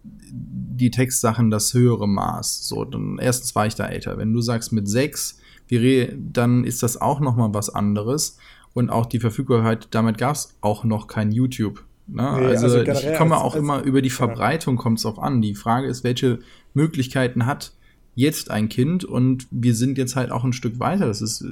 die 0.02 0.90
Textsachen 0.90 1.50
das 1.50 1.72
höhere 1.72 2.08
Maß. 2.08 2.66
So, 2.66 2.84
dann 2.84 3.18
erstens 3.20 3.54
war 3.54 3.66
ich 3.66 3.74
da 3.74 3.86
älter. 3.86 4.18
Wenn 4.18 4.32
du 4.32 4.40
sagst 4.40 4.72
mit 4.72 4.88
sechs, 4.88 5.38
dann 5.70 6.64
ist 6.64 6.82
das 6.82 7.00
auch 7.00 7.20
noch 7.20 7.36
mal 7.36 7.54
was 7.54 7.70
anderes 7.70 8.38
und 8.74 8.90
auch 8.90 9.06
die 9.06 9.20
Verfügbarkeit, 9.20 9.88
damit 9.90 10.18
gab 10.18 10.34
es 10.34 10.56
auch 10.60 10.84
noch 10.84 11.06
kein 11.06 11.32
YouTube. 11.32 11.84
Ne? 12.06 12.22
Nee, 12.22 12.46
also, 12.46 12.78
also 12.78 12.80
ich 12.80 13.16
komme 13.16 13.36
als, 13.36 13.44
auch 13.44 13.54
als, 13.54 13.62
immer 13.62 13.82
über 13.82 14.02
die 14.02 14.10
Verbreitung 14.10 14.76
kommt 14.76 14.98
es 14.98 15.06
auch 15.06 15.18
an. 15.18 15.42
Die 15.42 15.54
Frage 15.54 15.86
ist, 15.86 16.04
welche 16.04 16.40
Möglichkeiten 16.74 17.46
hat 17.46 17.72
jetzt 18.14 18.50
ein 18.50 18.68
Kind 18.68 19.04
und 19.04 19.46
wir 19.50 19.74
sind 19.74 19.98
jetzt 19.98 20.16
halt 20.16 20.30
auch 20.30 20.44
ein 20.44 20.52
Stück 20.52 20.80
weiter. 20.80 21.06
Das 21.06 21.22
ist, 21.22 21.44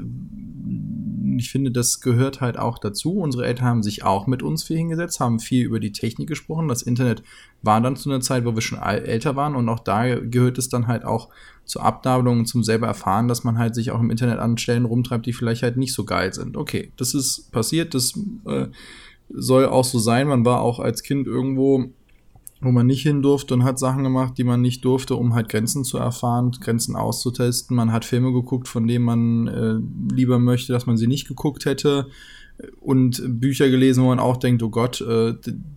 ich 1.37 1.51
finde, 1.51 1.71
das 1.71 2.01
gehört 2.01 2.41
halt 2.41 2.59
auch 2.59 2.79
dazu. 2.79 3.19
Unsere 3.19 3.47
Eltern 3.47 3.67
haben 3.67 3.83
sich 3.83 4.05
auch 4.05 4.27
mit 4.27 4.43
uns 4.43 4.65
viel 4.65 4.77
hingesetzt, 4.77 5.21
haben 5.21 5.39
viel 5.39 5.65
über 5.65 5.81
die 5.81 5.93
Technik 5.93 6.29
gesprochen. 6.29 6.69
Das 6.69 6.83
Internet 6.83 7.23
war 7.63 7.81
dann 7.81 7.97
zu 7.97 8.11
einer 8.11 8.21
Zeit, 8.21 8.45
wo 8.45 8.55
wir 8.55 8.61
schon 8.61 8.79
älter 8.81 9.37
waren 9.37 9.55
und 9.55 9.69
auch 9.69 9.81
da 9.81 10.19
gehört 10.19 10.59
es 10.59 10.69
dann 10.69 10.87
halt 10.87 11.05
auch 11.05 11.29
zur 11.65 11.85
Abnabelung 11.85 12.41
und 12.41 12.47
zum 12.47 12.65
selber 12.65 12.87
erfahren, 12.87 13.29
dass 13.29 13.45
man 13.45 13.59
halt 13.59 13.75
sich 13.75 13.91
auch 13.91 14.01
im 14.01 14.11
Internet 14.11 14.39
an 14.39 14.59
Stellen 14.59 14.87
rumtreibt, 14.87 15.27
die 15.27 15.35
vielleicht 15.35 15.63
halt 15.63 15.77
nicht 15.77 15.93
so 15.93 16.05
geil 16.05 16.33
sind. 16.33 16.57
Okay, 16.57 16.93
das 16.97 17.15
ist 17.15 17.53
passiert, 17.53 17.95
das 17.95 18.15
äh, 18.47 18.69
soll 19.29 19.67
auch 19.67 19.85
so 19.85 19.99
sein. 19.99 20.29
Man 20.29 20.45
war 20.45 20.63
auch 20.63 20.81
als 20.81 21.03
Kind 21.03 21.27
irgendwo, 21.27 21.93
wo 22.61 22.73
man 22.73 22.87
nicht 22.87 23.03
hin 23.03 23.23
durfte 23.23 23.55
und 23.55 23.65
hat 23.65 23.79
Sachen 23.79 24.03
gemacht, 24.03 24.37
die 24.37 24.45
man 24.45 24.61
nicht 24.61 24.85
durfte, 24.85 25.15
um 25.15 25.35
halt 25.35 25.49
Grenzen 25.49 25.85
zu 25.85 25.99
erfahren, 25.99 26.51
Grenzen 26.61 26.97
auszutesten. 26.97 27.77
Man 27.77 27.93
hat 27.93 28.05
Filme 28.05 28.33
geguckt, 28.33 28.69
von 28.69 28.87
denen 28.87 29.05
man 29.05 29.47
äh, 29.47 30.15
lieber 30.15 30.39
möchte, 30.39 30.73
dass 30.73 30.87
man 30.87 30.97
sie 30.97 31.07
nicht 31.07 31.29
geguckt 31.29 31.65
hätte 31.67 32.07
und 32.81 33.23
Bücher 33.41 33.69
gelesen, 33.69 34.03
wo 34.03 34.09
man 34.09 34.19
auch 34.19 34.37
denkt, 34.37 34.63
oh 34.63 34.71
Gott, 34.71 35.01
äh, 35.01 35.35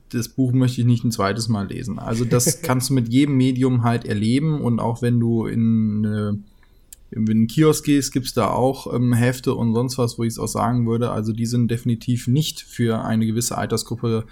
das 0.10 0.30
Buch 0.30 0.52
möchte 0.52 0.82
ich 0.82 0.88
nicht 0.88 1.04
ein 1.04 1.12
zweites 1.12 1.48
Mal 1.48 1.68
lesen. 1.68 2.00
Also 2.00 2.26
das 2.26 2.62
kannst 2.64 2.90
du 2.90 2.94
mit 2.94 3.12
jedem 3.12 3.38
Medium 3.38 3.84
halt 3.84 4.06
erleben 4.06 4.62
und 4.62 4.80
auch 4.80 5.02
wenn 5.02 5.20
du 5.20 5.46
in, 5.46 6.04
äh, 6.06 7.16
in 7.16 7.30
einen 7.30 7.48
Kiosk 7.48 7.86
gehst, 7.86 8.14
gibt's 8.14 8.34
da 8.34 8.50
auch 8.50 8.94
ähm, 8.94 9.14
Hefte 9.14 9.54
und 9.54 9.74
sonst 9.74 9.98
was, 9.98 10.18
wo 10.18 10.24
ich 10.24 10.30
es 10.30 10.40
auch 10.40 10.48
sagen 10.48 10.88
würde. 10.88 11.12
Also 11.12 11.34
die 11.34 11.46
sind 11.46 11.70
definitiv 11.70 12.28
nicht 12.28 12.62
für 12.62 13.04
eine 13.04 13.26
gewisse 13.26 13.58
Altersgruppe 13.58 14.26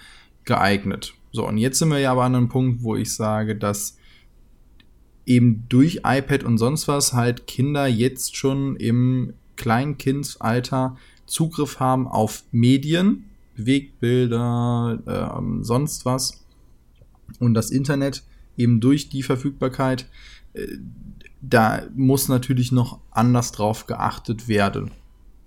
geeignet. 0.46 1.14
So, 1.32 1.48
und 1.48 1.58
jetzt 1.58 1.80
sind 1.80 1.90
wir 1.90 2.00
ja 2.00 2.12
aber 2.12 2.24
an 2.24 2.36
einem 2.36 2.50
Punkt, 2.50 2.84
wo 2.84 2.96
ich 2.96 3.14
sage, 3.14 3.56
dass 3.56 3.98
eben 5.26 5.66
durch 5.70 6.02
iPad 6.04 6.44
und 6.44 6.58
sonst 6.58 6.88
was 6.88 7.14
halt 7.14 7.46
Kinder 7.46 7.88
jetzt 7.88 8.36
schon 8.36 8.76
im 8.78 9.34
Kleinkindsalter 9.58 10.98
Zugriff 11.28 11.80
haben 11.80 12.08
auf 12.08 12.44
Medien, 12.52 13.26
Bewegbilder, 13.56 15.00
äh, 15.06 15.64
sonst 15.64 16.06
was. 16.06 16.46
Und 17.40 17.54
das 17.54 17.70
Internet 17.70 18.24
eben 18.58 18.80
durch 18.80 19.10
die 19.10 19.22
Verfügbarkeit, 19.22 20.08
äh, 20.54 20.66
da 21.42 21.84
muss 21.96 22.28
natürlich 22.28 22.72
noch 22.72 23.00
anders 23.12 23.52
drauf 23.52 23.86
geachtet 23.86 24.48
werden. 24.48 24.92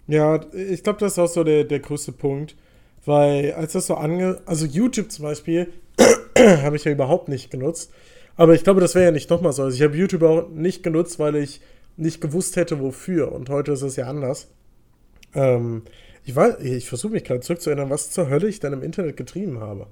Ja, 0.07 0.41
ich 0.53 0.83
glaube, 0.83 1.01
das 1.01 1.13
ist 1.13 1.19
auch 1.19 1.29
so 1.29 1.45
der, 1.45 1.65
der 1.65 1.81
größte 1.81 2.13
Punkt. 2.13 2.57
Weil 3.05 3.53
als 3.53 3.73
das 3.73 3.87
so 3.87 3.95
ange... 3.95 4.41
Also 4.47 4.67
YouTube 4.67 5.11
zum 5.11 5.25
Beispiel 5.25 5.73
habe 6.39 6.77
ich 6.77 6.85
ja 6.85 6.93
überhaupt 6.93 7.29
nicht 7.29 7.51
genutzt. 7.51 7.93
Aber 8.37 8.55
ich 8.55 8.65
glaube, 8.65 8.81
das 8.81 8.95
wäre 8.95 9.07
ja 9.07 9.11
nicht 9.11 9.31
nochmal 9.31 9.53
so. 9.53 9.63
Also 9.63 9.77
ich 9.77 9.83
habe 9.83 9.97
YouTube 9.97 10.23
auch 10.23 10.49
nicht 10.49 10.83
genutzt, 10.83 11.19
weil 11.19 11.37
ich 11.37 11.61
nicht 11.97 12.21
gewusst 12.21 12.57
hätte, 12.57 12.81
wofür. 12.81 13.33
Und 13.33 13.51
heute 13.51 13.73
ist 13.73 13.83
es 13.83 13.97
ja 13.97 14.07
anders. 14.07 14.49
Ähm, 15.35 15.83
ich 16.25 16.37
ich 16.37 16.89
versuche 16.89 17.13
mich 17.13 17.25
gerade 17.25 17.41
zurückzuerinnern, 17.41 17.91
was 17.91 18.11
zur 18.11 18.29
Hölle 18.29 18.49
ich 18.49 18.61
dann 18.61 18.73
im 18.73 18.83
Internet 18.83 19.17
getrieben 19.17 19.61
habe. 19.61 19.89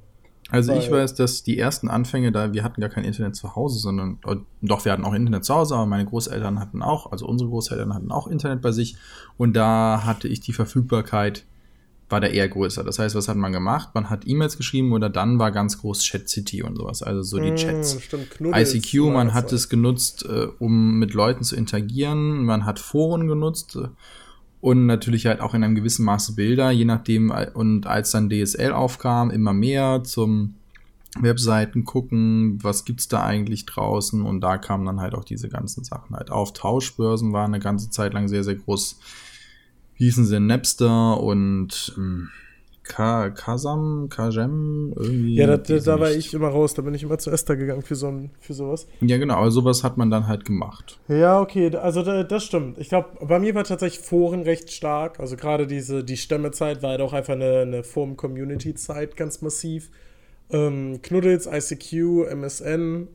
Also 0.51 0.73
ich 0.73 0.91
weiß, 0.91 1.15
dass 1.15 1.45
die 1.45 1.59
ersten 1.59 1.89
Anfänge 1.89 2.33
da, 2.33 2.53
wir 2.53 2.65
hatten 2.65 2.81
gar 2.81 2.91
kein 2.91 3.05
Internet 3.05 3.37
zu 3.37 3.55
Hause, 3.55 3.79
sondern 3.79 4.19
äh, 4.27 4.37
doch, 4.63 4.85
wir 4.85 4.91
hatten 4.91 5.05
auch 5.05 5.15
Internet 5.15 5.45
zu 5.45 5.55
Hause, 5.55 5.77
aber 5.77 5.87
meine 5.87 6.07
Großeltern 6.07 6.59
hatten 6.59 6.83
auch, 6.83 7.13
also 7.13 7.27
unsere 7.27 7.51
Großeltern 7.51 7.95
hatten 7.95 8.11
auch 8.11 8.27
Internet 8.27 8.61
bei 8.61 8.73
sich 8.73 8.97
und 9.37 9.55
da 9.55 10.03
hatte 10.05 10.27
ich 10.27 10.41
die 10.41 10.53
Verfügbarkeit, 10.53 11.45
war 12.11 12.21
da 12.21 12.27
eher 12.27 12.49
größer. 12.49 12.85
Das 12.85 12.99
heißt, 12.99 13.15
was 13.15 13.29
hat 13.29 13.37
man 13.37 13.53
gemacht? 13.53 13.91
Man 13.95 14.11
hat 14.11 14.27
E-Mails 14.27 14.57
geschrieben 14.57 14.93
oder 14.93 15.09
dann 15.09 15.39
war 15.39 15.53
ganz 15.53 15.79
groß 15.79 16.03
Chat 16.03 16.29
City 16.29 16.63
und 16.63 16.77
sowas, 16.77 17.03
also 17.03 17.23
so 17.23 17.39
die 17.39 17.51
hm, 17.51 17.57
Chats. 17.57 17.95
Mm, 17.95 17.99
stimmt, 18.01 18.41
ICQ, 18.41 19.13
man 19.13 19.35
hat 19.35 19.53
es 19.53 19.69
genutzt, 19.69 20.25
äh, 20.29 20.49
um 20.59 20.99
mit 20.99 21.15
Leuten 21.15 21.45
zu 21.45 21.57
interagieren, 21.57 22.45
man 22.45 22.67
hat 22.67 22.79
Foren 22.79 23.27
genutzt, 23.27 23.77
äh, 23.77 23.89
und 24.61 24.87
natürlich 24.87 25.27
halt 25.27 25.41
auch 25.41 25.55
in 25.55 25.65
einem 25.65 25.75
gewissen 25.75 26.05
Maße 26.05 26.35
Bilder, 26.35 26.71
je 26.71 26.85
nachdem, 26.85 27.33
und 27.55 27.87
als 27.87 28.11
dann 28.11 28.29
DSL 28.29 28.73
aufkam, 28.73 29.31
immer 29.31 29.55
mehr 29.55 30.03
zum 30.05 30.55
Webseiten 31.19 31.85
gucken, 31.85 32.59
was 32.63 32.85
gibt's 32.85 33.09
da 33.09 33.25
eigentlich 33.25 33.67
draußen 33.67 34.23
und 34.23 34.41
da 34.43 34.59
kamen 34.59 34.87
dann 34.87 35.01
halt 35.01 35.15
auch 35.15 35.25
diese 35.25 35.49
ganzen 35.49 35.83
Sachen 35.83 36.15
halt 36.15 36.31
auf. 36.31 36.53
Tauschbörsen 36.53 37.33
waren 37.33 37.55
eine 37.55 37.63
ganze 37.63 37.91
Zeit 37.91 38.13
lang 38.13 38.29
sehr, 38.29 38.45
sehr 38.45 38.55
groß. 38.55 38.99
Hießen 40.01 40.25
sie 40.25 40.41
Napster 40.41 41.21
und 41.21 41.95
ähm, 41.99 42.31
Ka 42.85 43.29
Kasam, 43.29 44.09
Kajem, 44.09 44.95
irgendwie. 44.97 45.37
Ja, 45.37 45.47
da, 45.47 45.59
da 45.59 46.01
war 46.01 46.11
ich 46.11 46.33
immer 46.33 46.49
raus, 46.49 46.73
da 46.73 46.81
bin 46.81 46.95
ich 46.95 47.03
immer 47.03 47.19
zu 47.19 47.31
Esther 47.31 47.55
gegangen 47.57 47.83
für, 47.83 47.97
so 47.97 48.07
ein, 48.09 48.31
für 48.41 48.55
sowas. 48.55 48.89
Ja, 49.03 49.19
genau, 49.19 49.35
aber 49.35 49.51
sowas 49.51 49.85
hat 49.85 49.99
man 49.99 50.11
dann 50.11 50.27
halt 50.27 50.47
gemacht. 50.47 50.99
Ja, 51.09 51.39
okay, 51.39 51.77
also 51.77 52.03
da, 52.03 52.25
das 52.25 52.45
stimmt. 52.45 52.79
Ich 52.79 52.89
glaube, 52.89 53.11
bei 53.27 53.39
mir 53.39 53.55
war 53.55 53.65
tatsächlich 53.65 54.03
Foren 54.03 54.41
recht 54.41 54.73
stark. 54.73 55.21
Also 55.21 55.37
gerade 55.37 55.67
diese, 55.67 56.03
die 56.03 56.17
Stämmezeit 56.17 56.83
war 56.83 56.93
halt 56.93 57.03
auch 57.03 57.13
einfach 57.13 57.35
eine, 57.35 57.59
eine 57.59 57.85
Forum-Community-Zeit 57.85 59.19
ganz 59.19 59.43
massiv. 59.43 59.91
Ähm, 60.49 61.01
Knuddels, 61.03 61.47
ICQ, 61.47 62.27
MSN, 62.33 63.07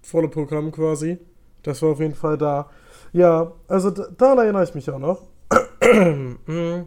volle 0.00 0.28
Programm 0.28 0.70
quasi. 0.70 1.18
Das 1.64 1.82
war 1.82 1.90
auf 1.90 2.00
jeden 2.00 2.14
Fall 2.14 2.38
da. 2.38 2.70
Ja, 3.12 3.52
also 3.66 3.90
da, 3.90 4.06
daran 4.16 4.38
erinnere 4.38 4.62
ich 4.62 4.76
mich 4.76 4.88
auch 4.88 5.00
noch. 5.00 5.29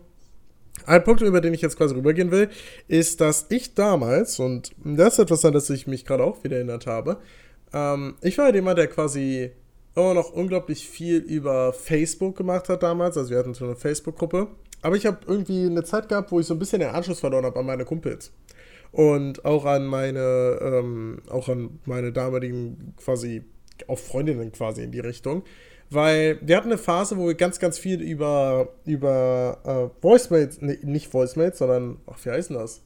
Ein 0.86 1.04
Punkt, 1.04 1.22
über 1.22 1.42
den 1.42 1.54
ich 1.54 1.62
jetzt 1.62 1.78
quasi 1.78 1.96
rübergehen 1.96 2.32
will, 2.32 2.50
ist, 2.88 3.22
dass 3.22 3.46
ich 3.50 3.74
damals, 3.74 4.40
und 4.40 4.72
das 4.84 5.14
ist 5.14 5.20
etwas, 5.20 5.46
an 5.46 5.54
das 5.54 5.70
ich 5.70 5.88
mich 5.88 6.06
gerade 6.06 6.24
auch 6.24 6.44
wieder 6.44 6.58
erinnert 6.58 6.88
habe, 6.88 7.18
ähm, 7.74 8.16
ich 8.22 8.38
war 8.38 8.46
halt 8.46 8.56
jemand, 8.56 8.78
der 8.78 8.88
quasi 8.88 9.52
immer 9.96 10.14
noch 10.14 10.32
unglaublich 10.32 10.88
viel 10.88 11.18
über 11.18 11.74
Facebook 11.74 12.38
gemacht 12.38 12.70
hat 12.70 12.84
damals. 12.84 13.18
Also 13.18 13.32
wir 13.32 13.38
hatten 13.38 13.54
so 13.54 13.66
eine 13.66 13.76
Facebook-Gruppe. 13.76 14.48
Aber 14.82 14.96
ich 14.96 15.06
habe 15.06 15.20
irgendwie 15.28 15.66
eine 15.66 15.84
Zeit 15.84 16.10
gehabt, 16.10 16.32
wo 16.32 16.40
ich 16.40 16.46
so 16.46 16.54
ein 16.54 16.60
bisschen 16.60 16.80
den 16.80 16.90
Anschluss 16.90 17.20
verloren 17.20 17.46
habe 17.46 17.60
an 17.60 17.66
meine 17.66 17.86
Kumpels. 17.86 18.32
Und 18.92 19.44
auch 19.46 19.66
an 19.66 19.88
meine, 19.88 20.60
ähm, 20.62 21.22
auch 21.30 21.50
an 21.50 21.80
meine 21.86 22.12
damaligen 22.12 22.94
quasi, 22.98 23.44
auch 23.88 24.00
Freundinnen 24.00 24.52
quasi 24.52 24.84
in 24.84 24.92
die 24.92 25.00
Richtung. 25.00 25.44
Weil 25.90 26.40
wir 26.42 26.58
hatten 26.58 26.70
eine 26.70 26.78
Phase, 26.78 27.18
wo 27.18 27.28
wir 27.28 27.36
ganz, 27.36 27.60
ganz 27.60 27.78
viel 27.78 28.02
über, 28.02 28.70
über 28.86 29.92
äh, 30.00 30.04
Voicemails, 30.04 30.62
nee, 30.62 30.80
nicht 30.82 31.14
Voicemails, 31.14 31.60
sondern, 31.60 31.98
ach, 32.08 32.18
wie 32.24 32.32
heißen 32.32 32.56
das? 32.56 32.82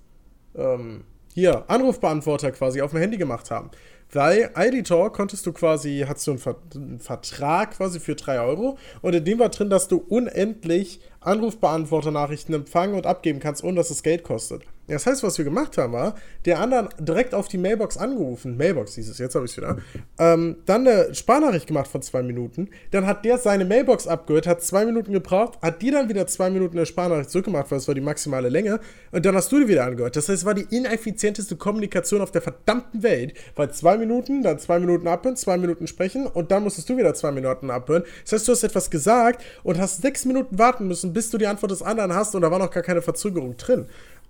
Ähm, 0.56 1.04
hier, 1.34 1.70
Anrufbeantworter 1.70 2.52
quasi 2.52 2.82
auf 2.82 2.92
dem 2.92 3.00
Handy 3.00 3.18
gemacht 3.18 3.52
haben. 3.52 3.70
Weil 4.12 4.52
ID-Talk 4.58 5.14
konntest 5.14 5.46
du 5.46 5.54
quasi, 5.54 6.06
hast 6.08 6.26
du 6.26 6.32
einen, 6.32 6.40
Ver 6.40 6.56
einen, 6.76 7.00
Vertrag 7.00 7.78
quasi 7.78 8.00
für 8.00 8.16
3 8.16 8.40
Euro 8.40 8.78
und 9.02 9.14
in 9.14 9.24
dem 9.24 9.40
war 9.40 9.50
drin, 9.50 9.70
dass 9.70 9.88
du 9.88 9.98
unendlich 9.98 11.02
Anrufbeantworter-Nachrichten 11.22 12.54
empfangen 12.54 12.96
und 12.96 13.06
abgeben 13.06 13.40
kannst, 13.40 13.64
ohne 13.64 13.76
dass 13.76 13.92
es 13.92 14.04
Geld 14.04 14.24
kostet. 14.24 14.64
Das 14.88 15.06
heißt, 15.06 15.24
was 15.24 15.38
wir 15.38 15.46
gemacht 15.46 15.78
haben, 15.78 15.94
war, 15.94 16.16
der 16.46 16.60
anderen 16.60 16.90
direkt 17.00 17.34
auf 17.34 17.48
die 17.48 17.58
Mailbox 17.58 17.98
angerufen. 17.98 18.56
Mailbox 18.58 18.96
hieß 18.96 19.10
es, 19.10 19.18
jetzt 19.18 19.36
habe 19.36 19.46
ich 19.46 19.52
es 19.52 19.58
wieder. 19.58 19.78
Ähm, 20.18 20.58
dann 20.66 20.88
eine 20.88 21.14
Sparnachricht 21.14 21.68
gemacht 21.68 21.90
von 21.90 22.02
zwei 22.02 22.24
Minuten. 22.24 22.70
Dann 22.92 23.06
hat 23.06 23.26
der 23.26 23.38
seine 23.38 23.66
Mailbox 23.66 24.08
abgehört, 24.08 24.48
hat 24.48 24.64
zwei 24.64 24.86
Minuten 24.86 25.12
gebraucht, 25.12 25.60
hat 25.62 25.82
dir 25.82 25.92
dann 25.92 26.10
wieder 26.10 26.26
zwei 26.28 26.50
Minuten 26.50 26.78
eine 26.78 26.86
Sparnachricht 26.86 27.30
zurückgemacht, 27.30 27.70
weil 27.70 27.80
es 27.80 27.88
war 27.88 27.96
die 27.96 28.02
maximale 28.02 28.50
Länge. 28.50 28.80
Und 29.12 29.26
dann 29.26 29.36
hast 29.36 29.52
du 29.52 29.60
die 29.60 29.68
wieder 29.68 29.86
angehört. 29.86 30.16
Das 30.16 30.30
heißt, 30.30 30.40
es 30.40 30.46
war 30.46 30.54
die 30.54 30.68
ineffizienteste 30.76 31.58
Kommunikation 31.58 32.22
auf 32.22 32.32
der 32.32 32.42
verdammten 32.42 33.04
Welt. 33.04 33.34
Weil 33.56 33.72
zwei 33.72 33.98
Minuten, 33.98 34.42
dann 34.42 34.58
zwei 34.60 34.80
Minuten 34.80 35.08
abhören, 35.08 35.36
zwei 35.36 35.58
Minuten 35.58 35.88
sprechen 35.88 36.28
und 36.28 36.52
dann 36.52 36.64
musstest 36.64 36.90
du 36.90 36.98
wieder 36.98 37.14
zwei 37.14 37.32
Minuten 37.32 37.70
abhören. 37.70 38.04
Das 38.24 38.34
heißt, 38.34 38.48
du 38.48 38.52
hast 38.54 38.64
etwas 38.64 38.90
gesagt 38.90 39.44
und 39.64 39.78
hast 39.78 40.02
sechs 40.02 40.26
Minuten 40.26 40.58
warten 40.58 40.88
müssen, 40.88 41.14
bis 41.14 41.30
du 41.30 41.38
die 41.38 41.48
Antwort 41.48 41.72
des 41.72 41.82
anderen 41.82 42.14
hast 42.14 42.36
und 42.36 42.42
da 42.42 42.52
war 42.52 42.60
noch 42.60 42.72
gar 42.72 42.84
keine 42.84 43.02
Verzögerung 43.02 43.58
drin. 43.58 43.88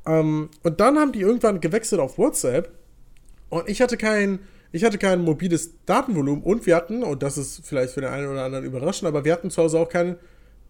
Ähm, 0.08 0.50
und 0.64 0.80
dann 0.80 0.98
haben 0.98 1.12
die 1.12 1.22
irgendwann 1.22 1.60
gewechselt 1.60 2.02
auf 2.02 2.18
WhatsApp. 2.18 2.72
Und 3.50 3.70
ich 3.70 3.82
hatte 3.82 3.98
kein, 3.98 4.40
ich 4.72 4.84
hatte 4.84 4.98
kein 4.98 5.22
mobiles 5.22 5.74
Datenvolumen. 5.86 6.44
Und 6.44 6.66
wir 6.66 6.76
hatten, 6.76 7.04
und 7.04 7.22
das 7.22 7.38
ist 7.38 7.62
vielleicht 7.66 7.94
für 7.94 8.02
den 8.02 8.10
einen 8.10 8.28
oder 8.28 8.44
anderen 8.44 8.66
überraschend, 8.66 9.08
aber 9.08 9.26
wir 9.26 9.34
hatten 9.34 9.52
zu 9.52 9.62
Hause 9.62 9.80
auch 9.80 9.90
kein 9.90 10.16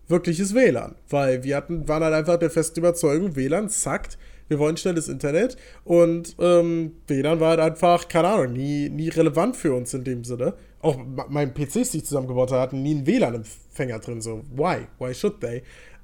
wirkliches 0.07 0.55
WLAN, 0.55 0.95
weil 1.09 1.43
wir 1.43 1.57
hatten, 1.57 1.87
waren 1.87 2.03
halt 2.03 2.13
einfach 2.13 2.37
der 2.37 2.49
festen 2.49 2.79
Überzeugung, 2.79 3.35
WLAN 3.35 3.69
zackt, 3.69 4.17
wir 4.47 4.57
wollen 4.59 4.77
schnelles 4.77 5.09
Internet. 5.09 5.57
Und 5.83 6.35
ähm, 6.39 6.93
WLAN 7.07 7.39
war 7.39 7.49
halt 7.49 7.59
einfach, 7.59 8.07
keine 8.07 8.29
Ahnung, 8.29 8.53
nie, 8.53 8.89
nie 8.89 9.09
relevant 9.09 9.57
für 9.57 9.73
uns 9.73 9.93
in 9.93 10.03
dem 10.03 10.23
Sinne. 10.23 10.53
Auch 10.79 10.97
mein 11.27 11.53
PCs, 11.53 11.91
die 11.91 11.97
ich 11.97 12.05
zusammengebaut. 12.05 12.51
Habe, 12.51 12.61
hatten 12.61 12.81
nie 12.81 12.95
einen 12.95 13.07
WLAN-Empfänger 13.07 13.99
drin, 13.99 14.21
so, 14.21 14.43
why? 14.55 14.87
Why 14.99 15.13
should 15.13 15.41
they? 15.41 15.63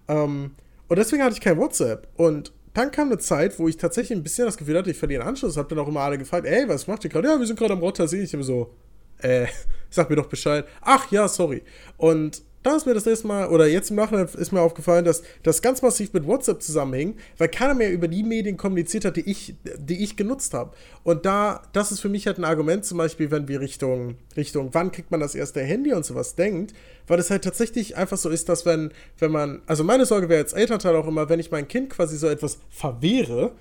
Ähm, 0.10 0.52
und 0.90 1.00
deswegen 1.00 1.24
hatte 1.24 1.36
ich 1.36 1.42
kein 1.42 1.58
WhatsApp. 1.58 2.10
Und 2.18 2.52
dann 2.74 2.92
kam 2.92 3.10
eine 3.10 3.20
Zeit, 3.20 3.60
wo 3.60 3.68
ich 3.68 3.77
tatsächlich 3.77 4.18
ein 4.18 4.24
bisschen 4.24 4.46
das 4.46 4.58
Gefühl 4.58 4.77
hatte, 4.77 4.89
ich 4.89 4.98
verliere 4.98 5.22
den 5.22 5.27
Anschluss. 5.27 5.58
Hab 5.58 5.70
dann 5.70 5.80
auch 5.80 5.88
immer 5.88 6.01
alle 6.01 6.18
gefragt, 6.18 6.48
ey, 6.48 6.68
was 6.68 6.88
macht 6.88 7.03
ihr 7.03 7.10
gerade? 7.10 7.27
Ja, 7.27 7.39
wir 7.39 7.46
sind 7.46 7.58
gerade 7.58 7.74
am 7.74 7.80
Rotter, 7.80 8.12
Ich 8.12 8.34
immer 8.34 8.44
so, 8.44 8.74
äh, 9.20 9.48
sag 9.89 10.10
mir 10.10 10.15
doch 10.15 10.27
Bescheid. 10.27 10.65
Ach 10.82 11.12
ja, 11.12 11.27
sorry. 11.27 11.63
Und 11.98 12.42
da 12.63 12.77
ist 12.77 12.86
mir 12.86 12.93
das 12.93 13.05
nächste 13.05 13.27
Mal, 13.27 13.50
oder 13.50 13.67
jetzt 13.67 13.89
im 13.89 13.98
Nachhinein 13.98 14.27
ist 14.38 14.51
mir 14.51 14.62
aufgefallen, 14.62 15.03
dass 15.03 15.22
das 15.43 15.62
ganz 15.62 15.82
massiv 15.82 16.13
mit 16.13 16.25
WhatsApp 16.25 16.62
zusammenhing, 16.62 17.17
weil 17.38 17.50
keiner 17.50 17.74
mehr 17.74 17.91
über 17.91 18.08
die 18.08 18.24
Medien 18.24 18.55
kommuniziert 18.55 19.05
hat, 19.05 19.17
die 19.17 19.29
ich, 19.29 19.55
die 19.77 20.01
ich 20.03 20.15
genutzt 20.15 20.53
habe. 20.53 20.72
Und 21.03 21.25
da, 21.25 21.62
das 21.74 21.91
ist 21.91 22.00
für 22.00 22.10
mich 22.10 22.25
halt 22.25 22.38
ein 22.38 22.46
Argument, 22.46 22.86
zum 22.86 22.98
Beispiel, 22.98 23.32
wenn 23.32 23.48
wir 23.50 23.60
Richtung, 23.60 24.15
Richtung, 24.38 24.70
wann 24.72 24.91
kriegt 24.91 25.12
man 25.12 25.20
das 25.20 25.36
erste 25.36 25.62
Handy 25.62 25.93
und 25.93 26.05
sowas 26.05 26.36
denkt, 26.36 26.74
weil 27.05 27.20
es 27.20 27.29
halt 27.29 27.43
tatsächlich 27.43 27.98
einfach 27.98 28.17
so 28.17 28.29
ist, 28.29 28.48
dass 28.48 28.65
wenn, 28.65 28.91
wenn 29.20 29.32
man, 29.32 29.62
also 29.65 29.84
meine 29.84 30.05
Sorge 30.05 30.29
wäre 30.29 30.41
als 30.41 30.53
Elternteil 30.53 30.96
auch 30.96 31.08
immer, 31.08 31.27
wenn 31.27 31.39
ich 31.39 31.51
mein 31.51 31.67
Kind 31.67 31.89
quasi 31.89 32.17
so 32.17 32.27
etwas 32.27 32.60
verwehre, 32.70 33.51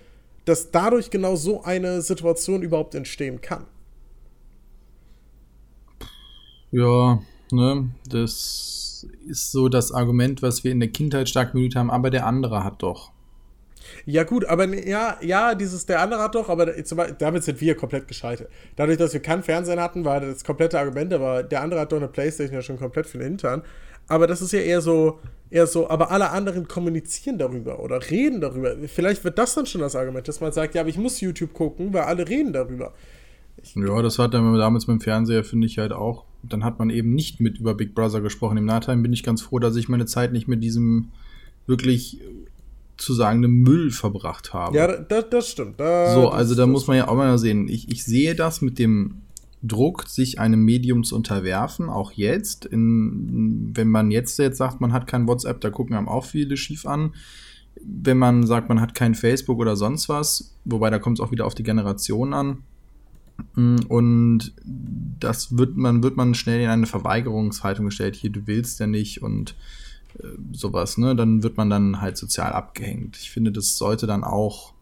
dass 0.45 0.71
dadurch 0.71 1.11
genau 1.11 1.35
so 1.37 1.63
eine 1.63 2.03
Situation 2.03 2.63
überhaupt 2.63 2.95
entstehen 2.95 3.41
kann. 3.41 3.67
Ja, 6.71 7.21
ne, 7.51 7.91
das 8.09 8.82
ist 9.27 9.53
so 9.53 9.69
das 9.69 9.93
Argument, 9.93 10.43
was 10.43 10.65
wir 10.65 10.73
in 10.73 10.81
der 10.81 10.91
Kindheit 10.91 11.29
stark 11.29 11.53
bemüht 11.53 11.77
haben, 11.77 11.91
aber 11.91 12.11
der 12.11 12.27
andere 12.27 12.65
hat 12.65 12.83
doch. 12.83 13.13
Ja, 14.07 14.25
gut, 14.25 14.45
aber 14.45 14.67
ja, 14.67 15.17
ja, 15.23 15.55
dieses 15.55 15.87
der 15.87 16.01
andere 16.01 16.23
hat 16.23 16.35
doch, 16.35 16.49
aber 16.49 16.67
damit 16.67 17.45
sind 17.45 17.61
wir 17.61 17.75
komplett 17.75 18.09
gescheitert. 18.09 18.49
Dadurch, 18.77 18.99
dass 18.99 19.13
wir 19.13 19.21
kein 19.21 19.43
Fernsehen 19.43 19.81
hatten, 19.81 20.05
war 20.05 20.21
das 20.21 20.45
komplette 20.45 20.79
Argument, 20.79 21.13
aber 21.13 21.43
der 21.43 21.63
andere 21.63 21.81
hat 21.81 21.93
doch 21.93 21.97
eine 21.97 22.09
Playstation 22.09 22.55
ja 22.55 22.63
schon 22.63 22.79
komplett 22.79 23.07
für 23.07 23.19
den 23.19 23.29
Hintern. 23.29 23.63
Aber 24.09 24.27
das 24.27 24.43
ist 24.43 24.53
ja 24.53 24.61
eher 24.61 24.81
so, 24.81 25.21
eher 25.51 25.67
so, 25.67 25.89
aber 25.89 26.11
alle 26.11 26.31
anderen 26.31 26.67
kommunizieren 26.67 27.39
darüber 27.39 27.81
oder 27.81 28.11
reden 28.11 28.41
darüber. 28.41 28.77
Vielleicht 28.89 29.25
wird 29.25 29.39
das 29.39 29.55
dann 29.55 29.67
schon 29.67 29.81
das 29.81 29.97
Argument, 29.97 30.27
dass 30.27 30.41
man 30.41 30.53
sagt, 30.53 30.75
ja, 30.75 30.81
aber 30.81 30.91
ich 30.91 30.99
muss 30.99 31.21
YouTube 31.21 31.53
gucken, 31.53 31.93
weil 31.93 32.03
alle 32.03 32.29
reden 32.29 32.53
darüber. 32.53 32.93
Ich 33.63 33.75
ja, 33.77 34.03
das 34.03 34.19
hat 34.19 34.35
dann 34.35 34.55
damals 34.55 34.87
mit 34.87 34.99
dem 34.99 35.01
Fernseher, 35.01 35.45
finde 35.45 35.67
ich 35.67 35.79
halt 35.79 35.93
auch. 35.93 36.25
Dann 36.43 36.65
hat 36.65 36.79
man 36.79 36.91
eben 36.91 37.15
nicht 37.15 37.41
mit 37.41 37.59
über 37.59 37.75
Big 37.75 37.95
Brother 37.95 38.21
gesprochen. 38.21 38.57
Im 38.57 38.65
Nachhinein 38.65 39.03
bin 39.03 39.13
ich 39.13 39.23
ganz 39.23 39.43
froh, 39.43 39.59
dass 39.59 39.77
ich 39.77 39.89
meine 39.89 40.07
Zeit 40.07 40.33
nicht 40.33 40.49
mit 40.49 40.63
diesem 40.63 41.11
wirklich 41.67 42.21
zu 42.97 43.15
sagen 43.15 43.41
Müll 43.41 43.91
verbracht 43.91 44.53
habe. 44.53 44.77
Ja, 44.77 44.97
das, 44.97 45.31
das 45.31 45.49
stimmt. 45.49 45.81
Da, 45.81 46.13
so, 46.13 46.29
also 46.29 46.55
da 46.55 46.67
muss 46.67 46.87
man 46.87 46.97
ja 46.97 47.09
auch 47.09 47.17
mal 47.17 47.39
sehen. 47.39 47.69
Ich, 47.69 47.91
ich 47.91 48.05
sehe 48.05 48.35
das 48.35 48.61
mit 48.61 48.79
dem 48.79 49.23
Druck, 49.63 50.09
sich 50.09 50.39
einem 50.39 50.65
Medium 50.65 51.05
zu 51.05 51.17
unterwerfen, 51.17 51.89
auch 51.89 52.13
jetzt. 52.13 52.65
In, 52.65 53.71
wenn 53.75 53.89
man 53.89 54.11
jetzt, 54.11 54.39
jetzt 54.39 54.59
sagt, 54.59 54.81
man 54.81 54.93
hat 54.93 55.07
kein 55.07 55.27
WhatsApp, 55.27 55.61
da 55.61 55.71
gucken 55.71 55.97
einem 55.97 56.09
auch 56.09 56.25
viele 56.25 56.57
schief 56.57 56.87
an 56.87 57.13
wenn 57.81 58.19
man 58.19 58.47
sagt, 58.47 58.69
man 58.69 58.81
hat 58.81 58.95
kein 58.95 59.15
Facebook 59.15 59.59
oder 59.59 59.77
sonst 59.77 60.09
was, 60.09 60.55
wobei 60.65 60.91
da 60.91 60.99
kommt 60.99 61.19
es 61.19 61.25
auch 61.25 61.31
wieder 61.31 61.47
auf 61.47 61.55
die 61.55 61.63
Generation 61.63 62.35
an. 62.35 62.59
Mm, 63.55 63.79
und 63.89 64.53
das 65.19 65.57
wird 65.57 65.77
man, 65.77 66.03
wird 66.03 66.17
man 66.17 66.35
schnell 66.35 66.61
in 66.61 66.69
eine 66.69 66.87
Verweigerungshaltung 66.87 67.87
gestellt, 67.87 68.17
hier, 68.17 68.31
du 68.31 68.47
willst 68.47 68.81
ja 68.81 68.87
nicht 68.87 69.23
und 69.23 69.55
äh, 70.19 70.27
sowas, 70.53 70.99
ne? 70.99 71.15
Dann 71.17 71.43
wird 71.43 71.57
man 71.57 71.71
dann 71.71 72.01
halt 72.01 72.17
sozial 72.17 72.53
abgehängt. 72.53 73.17
Ich 73.17 73.31
finde, 73.31 73.53
das 73.53 73.79
sollte 73.79 74.07
dann 74.07 74.25
auch 74.25 74.73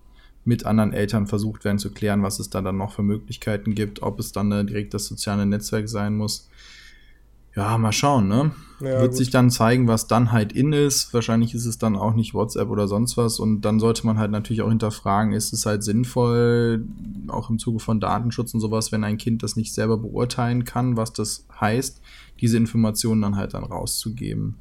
mit 0.44 0.64
anderen 0.64 0.92
Eltern 0.92 1.26
versucht 1.26 1.64
werden 1.64 1.78
zu 1.78 1.90
klären, 1.90 2.22
was 2.22 2.40
es 2.40 2.50
da 2.50 2.62
dann 2.62 2.78
noch 2.78 2.92
für 2.92 3.02
Möglichkeiten 3.02 3.74
gibt, 3.74 4.02
ob 4.02 4.18
es 4.18 4.32
dann 4.32 4.50
direkt 4.66 4.94
das 4.94 5.06
soziale 5.06 5.46
Netzwerk 5.46 5.88
sein 5.88 6.16
muss. 6.16 6.48
Ja, 7.56 7.76
mal 7.78 7.92
schauen, 7.92 8.28
ne? 8.28 8.52
Ja, 8.80 9.00
Wird 9.00 9.10
gut. 9.10 9.16
sich 9.16 9.30
dann 9.30 9.50
zeigen, 9.50 9.88
was 9.88 10.06
dann 10.06 10.32
halt 10.32 10.52
in 10.52 10.72
ist. 10.72 11.12
Wahrscheinlich 11.12 11.52
ist 11.54 11.66
es 11.66 11.76
dann 11.76 11.96
auch 11.96 12.14
nicht 12.14 12.32
WhatsApp 12.32 12.70
oder 12.70 12.88
sonst 12.88 13.16
was. 13.16 13.38
Und 13.38 13.60
dann 13.62 13.78
sollte 13.78 14.06
man 14.06 14.18
halt 14.18 14.30
natürlich 14.30 14.62
auch 14.62 14.70
hinterfragen, 14.70 15.32
ist 15.32 15.52
es 15.52 15.66
halt 15.66 15.82
sinnvoll, 15.82 16.86
auch 17.28 17.50
im 17.50 17.58
Zuge 17.58 17.80
von 17.80 18.00
Datenschutz 18.00 18.54
und 18.54 18.60
sowas, 18.60 18.90
wenn 18.92 19.04
ein 19.04 19.18
Kind 19.18 19.42
das 19.42 19.56
nicht 19.56 19.74
selber 19.74 19.98
beurteilen 19.98 20.64
kann, 20.64 20.96
was 20.96 21.12
das 21.12 21.44
heißt, 21.60 22.00
diese 22.40 22.56
Informationen 22.56 23.20
dann 23.20 23.36
halt 23.36 23.52
dann 23.52 23.64
rauszugeben. 23.64 24.56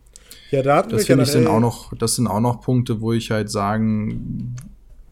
Ja, 0.51 0.63
da 0.63 0.77
hatten 0.77 0.89
das 0.89 1.05
finde 1.05 1.23
ich 1.23 1.29
sind 1.31 1.47
auch 1.47 1.59
noch, 1.59 1.93
das 1.93 2.15
sind 2.15 2.27
auch 2.27 2.41
noch 2.41 2.61
Punkte, 2.61 3.01
wo 3.01 3.13
ich 3.13 3.31
halt 3.31 3.49
sagen, 3.49 4.55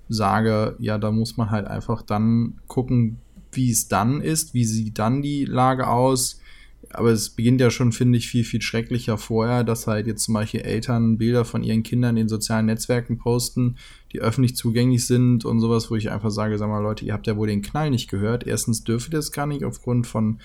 sage, 0.09 0.75
ja, 0.79 0.97
da 0.97 1.11
muss 1.11 1.37
man 1.37 1.49
halt 1.49 1.67
einfach 1.67 2.01
dann 2.01 2.59
gucken, 2.67 3.19
wie 3.51 3.71
es 3.71 3.87
dann 3.87 4.21
ist, 4.21 4.53
wie 4.53 4.65
sieht 4.65 4.99
dann 4.99 5.21
die 5.21 5.45
Lage 5.45 5.87
aus. 5.87 6.41
Aber 6.89 7.11
es 7.11 7.31
beginnt 7.31 7.59
ja 7.59 7.69
schon, 7.69 7.91
finde 7.91 8.17
ich, 8.17 8.29
viel, 8.29 8.43
viel 8.43 8.61
schrecklicher 8.61 9.17
vorher, 9.17 9.63
dass 9.63 9.87
halt 9.87 10.07
jetzt 10.07 10.23
zum 10.23 10.33
Beispiel 10.35 10.61
Eltern 10.61 11.17
Bilder 11.17 11.43
von 11.43 11.63
ihren 11.63 11.83
Kindern 11.83 12.17
in 12.17 12.29
sozialen 12.29 12.67
Netzwerken 12.67 13.17
posten, 13.17 13.75
die 14.13 14.21
öffentlich 14.21 14.55
zugänglich 14.55 15.05
sind 15.05 15.43
und 15.43 15.59
sowas, 15.59 15.91
wo 15.91 15.95
ich 15.95 16.11
einfach 16.11 16.31
sage, 16.31 16.57
sag 16.57 16.69
mal, 16.69 16.79
Leute, 16.79 17.03
ihr 17.03 17.13
habt 17.13 17.27
ja 17.27 17.35
wohl 17.35 17.47
den 17.47 17.61
Knall 17.61 17.89
nicht 17.89 18.09
gehört. 18.09 18.47
Erstens 18.47 18.83
dürft 18.83 19.09
ihr 19.09 19.17
das 19.17 19.31
gar 19.31 19.47
nicht 19.47 19.63
aufgrund 19.63 20.07
von 20.07 20.39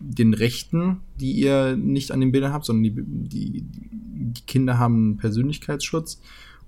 den 0.00 0.34
Rechten, 0.34 1.00
die 1.20 1.32
ihr 1.32 1.76
nicht 1.76 2.10
an 2.10 2.20
den 2.20 2.32
Bildern 2.32 2.52
habt, 2.52 2.64
sondern 2.64 2.82
die, 2.82 2.94
die, 2.96 3.64
die 3.64 4.42
Kinder 4.46 4.78
haben 4.78 5.16
Persönlichkeitsschutz. 5.18 6.20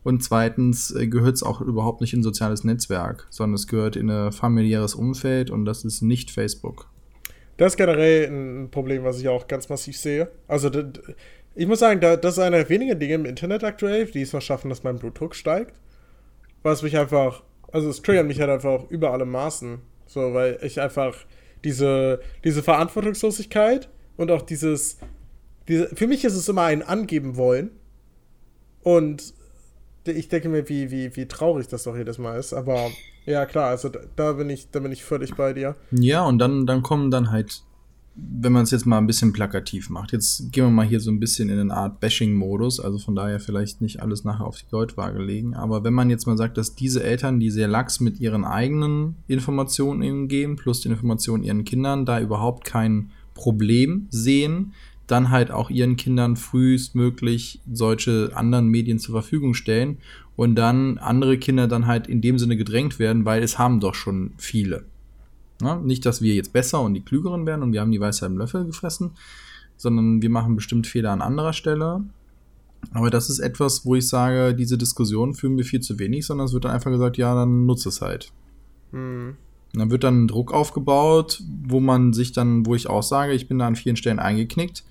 Und 0.03 0.23
zweitens 0.23 0.91
äh, 0.91 1.09
gehört 1.09 1.35
es 1.35 1.43
auch 1.43 1.61
überhaupt 1.61 2.03
nicht 2.03 2.13
in 2.13 2.21
ein 2.21 2.25
soziales 2.25 2.63
Netzwerk, 2.63 3.27
sondern 3.31 3.55
es 3.55 3.67
gehört 3.67 3.97
in 3.97 4.11
ein 4.11 4.33
familiäres 4.33 4.95
Umfeld 4.95 5.51
und 5.51 5.65
das 5.65 5.85
ist 5.85 6.03
nicht 6.03 6.31
Facebook. 6.31 6.89
Das 7.57 7.73
ist 7.73 7.77
generell 7.77 8.29
ein 8.29 8.71
Problem, 8.71 9.05
was 9.05 9.21
ich 9.21 9.29
auch 9.29 9.47
ganz 9.47 9.69
massiv 9.69 9.97
sehe. 9.97 10.29
Also, 10.49 10.71
ich 11.55 11.67
muss 11.67 11.79
sagen, 11.79 12.01
das 12.01 12.35
ist 12.35 12.39
einer 12.39 12.59
der 12.59 12.69
wenigen 12.69 12.99
Dinge 12.99 13.15
im 13.15 13.27
Internet 13.27 13.63
aktuell, 13.63 14.07
die 14.07 14.23
es 14.23 14.33
noch 14.33 14.43
schaffen, 14.43 14.69
dass 14.69 14.83
mein 14.83 14.99
Blutdruck 14.99 15.35
steigt. 15.35 15.75
Was 16.63 16.83
mich 16.83 16.97
einfach, 16.97 17.45
also 17.71 17.89
es 17.89 18.03
triggert 18.03 18.27
mich 18.27 18.41
halt 18.41 18.51
einfach 18.51 18.91
über 18.91 19.13
alle 19.13 19.25
Maßen. 19.25 19.81
So, 20.07 20.35
weil 20.35 20.59
ich 20.63 20.81
einfach 20.81 21.17
diese, 21.63 22.21
diese 22.43 22.63
Verantwortungslosigkeit 22.63 23.89
und 24.17 24.31
auch 24.31 24.43
dieses, 24.43 24.99
diese, 25.69 25.95
für 25.95 26.07
mich 26.07 26.25
ist 26.25 26.35
es 26.35 26.49
immer 26.49 26.63
ein 26.63 26.83
Angeben 26.83 27.37
wollen. 27.37 27.71
Und 28.83 29.33
ich 30.07 30.29
denke 30.29 30.49
mir, 30.49 30.69
wie, 30.69 30.91
wie, 30.91 31.17
wie 31.17 31.27
traurig 31.27 31.69
das 31.69 31.85
doch 31.85 31.97
jedes 31.97 32.19
Mal 32.19 32.39
ist. 32.39 32.53
Aber 32.53 32.91
ja, 33.27 33.47
klar, 33.47 33.71
also 33.71 33.89
da, 33.89 34.01
da 34.17 34.33
bin 34.33 34.51
ich, 34.51 34.71
da 34.71 34.81
bin 34.81 34.93
ich 34.93 35.05
völlig 35.05 35.35
bei 35.35 35.53
dir. 35.53 35.77
Ja, 35.91 36.25
und 36.25 36.39
dann, 36.39 36.67
dann 36.67 36.83
kommen 36.83 37.11
dann 37.11 37.31
halt, 37.31 37.63
wenn 38.15 38.53
man 38.53 38.65
es 38.65 38.71
jetzt 38.71 38.87
mal 38.87 38.99
ein 38.99 39.07
bisschen 39.07 39.33
plakativ 39.33 39.91
macht. 39.91 40.13
Jetzt 40.13 40.53
gehen 40.53 40.65
wir 40.65 40.71
mal 40.71 40.87
hier 40.87 41.01
so 41.01 41.11
ein 41.11 41.21
bisschen 41.21 41.49
in 41.49 41.59
eine 41.59 41.75
Art 41.75 42.01
Bashing-Modus, 42.01 42.81
also 42.81 42.99
von 42.99 43.17
daher 43.17 43.41
vielleicht 43.41 43.81
nicht 43.81 44.03
alles 44.03 44.25
nachher 44.25 44.47
auf 44.47 44.59
die 44.59 44.71
Goldwaage 44.71 45.23
legen. 45.23 45.55
Aber 45.55 45.85
wenn 45.85 45.95
man 45.95 46.11
jetzt 46.11 46.27
mal 46.27 46.37
sagt, 46.37 46.59
dass 46.59 46.75
diese 46.75 47.03
Eltern, 47.03 47.41
die 47.41 47.51
sehr 47.51 47.69
lax 47.69 48.01
mit 48.01 48.21
ihren 48.21 48.45
eigenen 48.45 49.17
Informationen 49.27 50.29
geben, 50.29 50.57
plus 50.57 50.83
die 50.83 50.89
Informationen 50.89 51.43
ihren 51.43 51.65
Kindern, 51.65 52.05
da 52.05 52.21
überhaupt 52.21 52.65
kein 52.65 53.11
Problem 53.35 54.07
sehen, 54.11 54.75
dann 55.07 55.31
halt 55.31 55.51
auch 55.51 55.71
ihren 55.71 55.97
Kindern 55.97 56.37
frühestmöglich 56.37 57.61
solche 57.71 58.33
anderen 58.35 58.69
Medien 58.69 58.99
zur 58.99 59.15
Verfügung 59.15 59.55
stellen 59.55 59.99
und 60.37 60.55
dann 60.55 60.99
andere 60.99 61.39
Kinder 61.39 61.69
dann 61.69 61.87
halt 61.87 62.07
in 62.07 62.21
dem 62.21 62.39
Sinne 62.39 62.57
gedrängt 62.57 62.99
werden, 62.99 63.25
weil 63.25 63.43
es 63.43 63.59
haben 63.59 63.81
doch 63.81 63.95
schon 63.95 64.33
viele. 64.39 64.85
Ja, 65.63 65.77
nicht, 65.77 66.05
dass 66.05 66.21
wir 66.21 66.35
jetzt 66.35 66.53
besser 66.53 66.81
und 66.81 66.95
die 66.95 67.05
Klügeren 67.05 67.47
werden 67.47 67.63
und 67.63 67.73
wir 67.73 67.81
haben 67.81 67.93
die 67.93 68.01
Weisheit 68.01 68.31
im 68.31 68.39
Löffel 68.39 68.65
gefressen, 68.65 69.13
sondern 69.77 70.21
wir 70.23 70.31
machen 70.31 70.57
bestimmt 70.57 70.87
Fehler 70.87 71.13
an 71.13 71.23
anderer 71.23 71.53
Stelle. 71.53 72.03
Aber 72.93 73.11
das 73.11 73.31
ist 73.31 73.39
etwas, 73.39 73.87
wo 73.87 73.95
ich 73.95 74.09
sage, 74.09 74.55
diese 74.55 74.77
Diskussion 74.77 75.35
führen 75.35 75.57
wir 75.57 75.65
viel 75.65 75.81
zu 75.81 75.99
wenig, 75.99 76.27
sondern 76.27 76.47
es 76.47 76.53
wird 76.53 76.65
dann 76.65 76.73
einfach 76.73 76.91
gesagt, 76.91 77.17
ja, 77.17 77.35
dann 77.35 77.67
nutze 77.67 77.89
es 77.89 78.01
halt. 78.01 78.33
Hm. 79.75 79.81
dann 79.81 79.91
wird 79.91 80.05
dann 80.05 80.29
Druck 80.29 80.53
aufgebaut, 80.53 81.43
wo 81.67 81.81
man 81.81 82.13
sich 82.13 82.33
dann, 82.33 82.67
wo 82.67 82.75
ich 82.75 82.89
auch 82.89 83.03
sage, 83.03 83.33
ich 83.33 83.49
bin 83.49 83.59
da 83.59 83.67
an 83.67 83.77
vielen 83.77 83.97
Stellen 83.97 84.19
eingeknickt, 84.19 84.85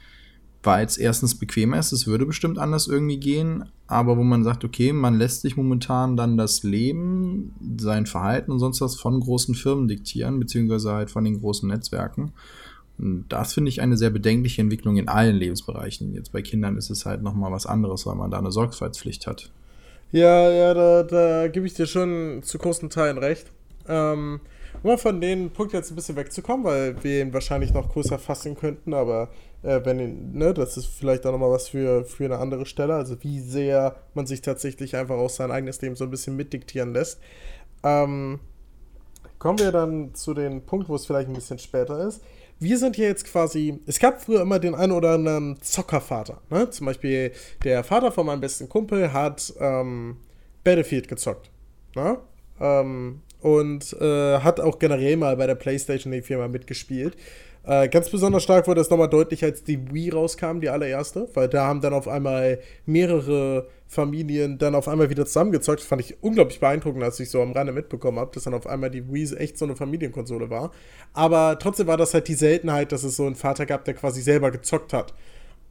weil 0.62 0.86
es 0.86 0.98
erstens 0.98 1.36
bequemer 1.36 1.80
ist, 1.80 1.92
es 1.92 2.08
würde 2.08 2.26
bestimmt 2.26 2.58
anders 2.58 2.88
irgendwie 2.88 3.20
gehen, 3.20 3.66
aber 3.88 4.18
wo 4.18 4.24
man 4.24 4.44
sagt, 4.44 4.64
okay, 4.64 4.94
man 4.94 5.18
lässt 5.18 5.42
sich 5.42 5.58
momentan 5.58 6.16
dann 6.16 6.38
das 6.38 6.64
Leben, 6.64 7.54
sein 7.78 8.06
Verhalten 8.06 8.52
und 8.52 8.60
sonst 8.60 8.82
was 8.82 8.96
von 8.96 9.20
großen 9.20 9.56
Firmen 9.56 9.88
diktieren, 9.88 10.40
beziehungsweise 10.40 10.94
halt 10.94 11.12
von 11.12 11.26
den 11.26 11.40
großen 11.40 11.68
Netzwerken. 11.68 12.32
Und 12.98 13.26
das 13.30 13.54
finde 13.54 13.70
ich 13.70 13.82
eine 13.82 13.98
sehr 13.98 14.12
bedenkliche 14.12 14.62
Entwicklung 14.62 14.98
in 14.98 15.08
allen 15.08 15.36
Lebensbereichen. 15.36 16.14
Jetzt 16.14 16.32
bei 16.32 16.42
Kindern 16.42 16.78
ist 16.78 16.90
es 16.90 17.06
halt 17.06 17.24
nochmal 17.24 17.52
was 17.52 17.66
anderes, 17.66 18.06
weil 18.06 18.16
man 18.16 18.32
da 18.32 18.38
eine 18.38 18.52
Sorgfaltspflicht 18.52 19.28
hat. 19.28 19.50
Ja, 20.12 20.50
ja, 20.52 20.74
da, 20.76 21.04
da 21.04 21.48
gebe 21.48 21.66
ich 21.66 21.74
dir 21.74 21.88
schon 21.88 22.42
zu 22.44 22.60
großen 22.60 22.92
Teilen 22.92 23.18
recht. 23.18 23.48
Ähm, 23.88 24.40
um 24.84 24.98
von 24.98 25.22
dem 25.22 25.50
Punkt 25.50 25.74
jetzt 25.74 25.92
ein 25.92 25.96
bisschen 25.96 26.16
wegzukommen, 26.16 26.66
weil 26.66 27.04
wir 27.04 27.22
ihn 27.22 27.34
wahrscheinlich 27.34 27.74
noch 27.74 27.92
größer 27.92 28.20
fassen 28.20 28.56
könnten, 28.56 28.94
aber 28.94 29.30
äh, 29.64 29.80
wenn, 29.84 30.34
ne, 30.34 30.54
das 30.54 30.78
ist 30.78 30.88
vielleicht 30.88 31.26
auch 31.26 31.32
nochmal 31.32 31.52
was 31.52 31.70
für, 31.70 32.04
für 32.04 32.26
eine 32.26 32.38
andere 32.38 32.66
Stelle, 32.66 32.94
also 32.94 33.16
wie 33.24 33.40
sehr 33.40 33.96
man 34.14 34.28
sich 34.28 34.42
tatsächlich 34.42 34.96
einfach 34.96 35.16
aus 35.16 35.38
sein 35.38 35.52
eigenes 35.52 35.82
Leben 35.82 35.96
so 35.96 36.04
ein 36.04 36.12
bisschen 36.12 36.36
mitdiktieren 36.36 36.94
lässt. 36.94 37.20
Ähm, 37.84 38.40
kommen 39.40 39.60
wir 39.60 39.72
dann 39.72 40.14
zu 40.14 40.34
dem 40.34 40.62
Punkt, 40.62 40.90
wo 40.90 40.96
es 40.96 41.06
vielleicht 41.06 41.30
ein 41.30 41.34
bisschen 41.34 41.60
später 41.60 42.06
ist. 42.06 42.22
Wir 42.60 42.78
sind 42.78 42.96
hier 42.96 43.08
jetzt 43.08 43.26
quasi, 43.26 43.80
es 43.88 44.00
gab 44.00 44.22
früher 44.22 44.42
immer 44.42 44.60
den 44.60 44.76
einen 44.76 44.94
oder 44.94 45.12
anderen 45.12 45.62
Zockervater. 45.62 46.42
Ne? 46.50 46.70
Zum 46.70 46.86
Beispiel 46.86 47.32
der 47.64 47.84
Vater 47.84 48.12
von 48.12 48.26
meinem 48.26 48.42
besten 48.42 48.70
Kumpel 48.70 49.12
hat 49.12 49.54
ähm, 49.60 50.18
Battlefield 50.64 51.08
gezockt. 51.08 51.50
Ne? 51.96 52.18
Ähm, 52.60 53.22
und 53.44 53.94
äh, 54.00 54.40
hat 54.40 54.60
auch 54.60 54.80
generell 54.80 55.18
mal 55.18 55.36
bei 55.36 55.48
der 55.48 55.56
PlayStation 55.56 56.14
die 56.14 56.22
Firma 56.22 56.48
mitgespielt. 56.48 57.18
Äh, 57.66 57.88
ganz 57.90 58.10
besonders 58.10 58.44
stark 58.44 58.68
wurde 58.68 58.82
das 58.82 58.90
nochmal 58.90 59.10
deutlich, 59.10 59.44
als 59.44 59.64
die 59.64 59.94
Wii 59.94 60.10
rauskam, 60.10 60.60
die 60.60 60.70
allererste, 60.70 61.30
weil 61.34 61.48
da 61.48 61.66
haben 61.66 61.82
dann 61.82 61.94
auf 61.94 62.08
einmal 62.08 62.60
mehrere 62.86 63.68
Familien 63.88 64.58
dann 64.58 64.76
auf 64.76 64.88
einmal 64.88 65.10
wieder 65.10 65.26
zusammengezockt. 65.26 65.80
Das 65.80 65.88
fand 65.88 66.02
ich 66.02 66.22
unglaublich 66.22 66.60
beeindruckend, 66.60 67.04
als 67.04 67.20
ich 67.20 67.30
so 67.30 67.42
am 67.42 67.52
Rande 67.52 67.74
mitbekommen 67.74 68.20
habe, 68.20 68.32
dass 68.34 68.44
dann 68.44 68.54
auf 68.54 68.68
einmal 68.68 68.90
die 68.90 69.12
Wii 69.12 69.36
echt 69.38 69.58
so 69.58 69.66
eine 69.66 69.76
Familienkonsole 69.76 70.50
war. 70.50 70.72
Aber 71.14 71.58
trotzdem 71.60 71.88
war 71.88 71.98
das 71.98 72.14
halt 72.14 72.28
die 72.28 72.34
Seltenheit, 72.34 72.92
dass 72.92 73.04
es 73.04 73.16
so 73.16 73.26
einen 73.26 73.36
Vater 73.36 73.66
gab, 73.66 73.86
der 73.86 73.94
quasi 73.94 74.22
selber 74.22 74.52
gezockt 74.52 74.94
hat. 74.94 75.14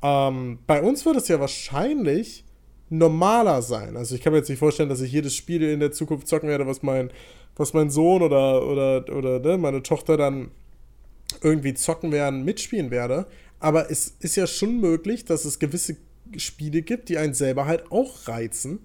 Ähm, 0.02 0.58
bei 0.66 0.82
uns 0.82 1.04
wird 1.04 1.16
es 1.16 1.28
ja 1.28 1.40
wahrscheinlich 1.40 2.44
normaler 2.92 3.62
sein. 3.62 3.96
Also 3.96 4.14
ich 4.14 4.20
kann 4.20 4.32
mir 4.32 4.38
jetzt 4.38 4.50
nicht 4.50 4.58
vorstellen, 4.58 4.88
dass 4.88 5.00
ich 5.00 5.12
jedes 5.12 5.34
Spiel 5.34 5.62
in 5.62 5.80
der 5.80 5.92
Zukunft 5.92 6.28
zocken 6.28 6.48
werde, 6.48 6.66
was 6.66 6.82
mein, 6.82 7.10
was 7.56 7.74
mein 7.74 7.90
Sohn 7.90 8.22
oder, 8.22 8.66
oder, 8.66 9.04
oder 9.14 9.40
ne, 9.40 9.58
meine 9.58 9.82
Tochter 9.82 10.16
dann 10.16 10.50
irgendwie 11.42 11.74
zocken 11.74 12.12
werden, 12.12 12.44
mitspielen 12.44 12.90
werde. 12.90 13.26
Aber 13.60 13.90
es 13.90 14.16
ist 14.20 14.36
ja 14.36 14.46
schon 14.46 14.80
möglich, 14.80 15.24
dass 15.24 15.44
es 15.44 15.58
gewisse 15.58 15.96
Spiele 16.36 16.82
gibt, 16.82 17.08
die 17.08 17.18
einen 17.18 17.34
selber 17.34 17.66
halt 17.66 17.90
auch 17.90 18.28
reizen. 18.28 18.80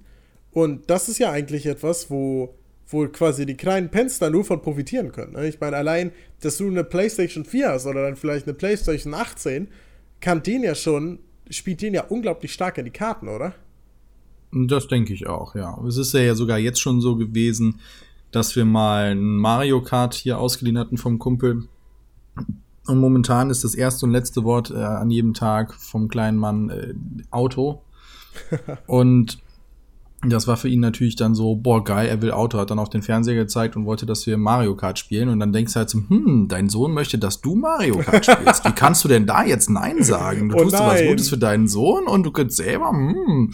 Und 0.52 0.90
das 0.90 1.10
ist 1.10 1.20
ja 1.20 1.32
eigentlich 1.32 1.66
etwas, 1.66 2.10
wo, 2.10 2.56
wo 2.88 3.08
quasi 3.08 3.46
die 3.46 3.56
kleinen 3.56 3.90
Penster 3.90 4.30
nur 4.30 4.44
von 4.44 4.62
profitieren 4.62 5.12
können. 5.12 5.34
Ne? 5.34 5.48
Ich 5.48 5.60
meine, 5.60 5.78
allein, 5.78 6.12
dass 6.42 6.58
du 6.58 6.68
eine 6.68 6.84
PlayStation 6.84 7.46
4 7.46 7.70
hast 7.70 7.86
oder 7.86 8.04
dann 8.04 8.16
vielleicht 8.16 8.48
eine 8.48 8.54
PlayStation 8.54 9.14
18, 9.14 9.68
kann 10.20 10.44
den 10.44 10.64
ja 10.64 10.76
schon, 10.76 11.20
spielt 11.50 11.82
den 11.82 11.94
ja 11.94 12.06
unglaublich 12.06 12.54
stark 12.54 12.78
in 12.78 12.86
die 12.86 12.92
Karten, 12.92 13.28
oder? 13.28 13.54
Das 14.52 14.88
denke 14.88 15.14
ich 15.14 15.28
auch, 15.28 15.56
ja. 15.56 15.78
Es 15.88 15.98
ist 15.98 16.14
ja 16.14 16.34
sogar 16.34 16.58
jetzt 16.58 16.80
schon 16.80 17.02
so 17.02 17.18
gewesen, 17.18 17.80
dass 18.32 18.56
wir 18.56 18.66
mal 18.66 19.12
ein 19.12 19.38
Mario 19.38 19.82
Kart 19.82 20.14
hier 20.14 20.40
ausgeliehen 20.40 20.78
hatten 20.78 20.98
vom 20.98 21.20
Kumpel 21.20 21.68
und 22.88 23.00
momentan 23.00 23.50
ist 23.50 23.64
das 23.64 23.76
erste 23.76 24.06
und 24.06 24.14
letzte 24.14 24.44
Wort 24.44 24.72
äh, 24.72 24.78
an 24.78 25.12
jedem 25.12 25.34
Tag 25.34 25.74
vom 25.74 26.08
kleinen 26.08 26.38
Mann 26.38 26.70
äh, 26.70 26.94
Auto. 27.32 27.82
und 28.88 29.40
das 30.28 30.48
war 30.48 30.58
für 30.58 30.68
ihn 30.68 30.80
natürlich 30.80 31.16
dann 31.16 31.36
so, 31.36 31.56
boah, 31.56 31.84
geil, 31.84 32.08
er 32.08 32.22
will 32.22 32.32
Auto, 32.32 32.58
hat 32.58 32.72
dann 32.72 32.80
auch 32.80 32.88
den 32.88 33.04
Fernseher 33.04 33.36
gezeigt 33.36 33.76
und 33.76 33.86
wollte, 33.86 34.06
dass 34.06 34.26
wir 34.26 34.38
Mario 34.38 34.76
Kart 34.76 34.98
spielen. 34.98 35.30
Und 35.30 35.40
dann 35.40 35.54
denkst 35.54 35.74
du 35.74 35.80
halt 35.80 35.90
so, 35.90 36.00
hm, 36.08 36.48
dein 36.48 36.70
Sohn 36.70 36.94
möchte, 36.94 37.20
dass 37.20 37.42
du 37.42 37.56
Mario 37.56 37.98
Kart 38.00 38.26
spielst. 38.26 38.66
Wie 38.66 38.72
kannst 38.72 39.04
du 39.04 39.10
denn 39.10 39.28
da 39.28 39.44
jetzt 39.44 39.70
Nein 39.70 40.02
sagen? 40.02 40.50
Du 40.50 40.56
oh 40.56 40.64
tust 40.64 40.74
nein. 40.74 40.88
was 40.88 41.04
Gutes 41.04 41.30
für 41.30 41.38
deinen 41.38 41.68
Sohn 41.68 42.08
und 42.08 42.24
du 42.24 42.32
könntest 42.32 42.58
selber, 42.58 42.90
hm. 42.92 43.52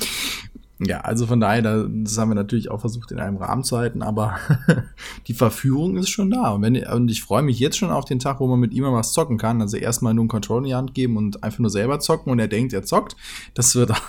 Ja, 0.79 1.01
also 1.01 1.27
von 1.27 1.39
daher, 1.39 1.61
das 1.61 2.17
haben 2.17 2.29
wir 2.29 2.35
natürlich 2.35 2.71
auch 2.71 2.81
versucht 2.81 3.11
in 3.11 3.19
einem 3.19 3.37
Rahmen 3.37 3.63
zu 3.63 3.77
halten, 3.77 4.01
aber 4.01 4.37
die 5.27 5.33
Verführung 5.33 5.97
ist 5.97 6.09
schon 6.09 6.31
da. 6.31 6.51
Und, 6.51 6.63
wenn, 6.63 6.75
und 6.87 7.11
ich 7.11 7.21
freue 7.21 7.43
mich 7.43 7.59
jetzt 7.59 7.77
schon 7.77 7.91
auf 7.91 8.05
den 8.05 8.19
Tag, 8.19 8.39
wo 8.39 8.47
man 8.47 8.59
mit 8.59 8.73
ihm 8.73 8.83
mal 8.83 8.91
was 8.91 9.13
zocken 9.13 9.37
kann. 9.37 9.61
Also 9.61 9.77
erstmal 9.77 10.13
nur 10.13 10.23
einen 10.23 10.29
Controller 10.29 10.59
in 10.59 10.65
die 10.65 10.75
Hand 10.75 10.93
geben 10.93 11.15
und 11.17 11.43
einfach 11.43 11.59
nur 11.59 11.69
selber 11.69 11.99
zocken 11.99 12.31
und 12.31 12.39
er 12.39 12.47
denkt, 12.47 12.73
er 12.73 12.83
zockt. 12.83 13.15
Das 13.53 13.75
wird. 13.75 13.91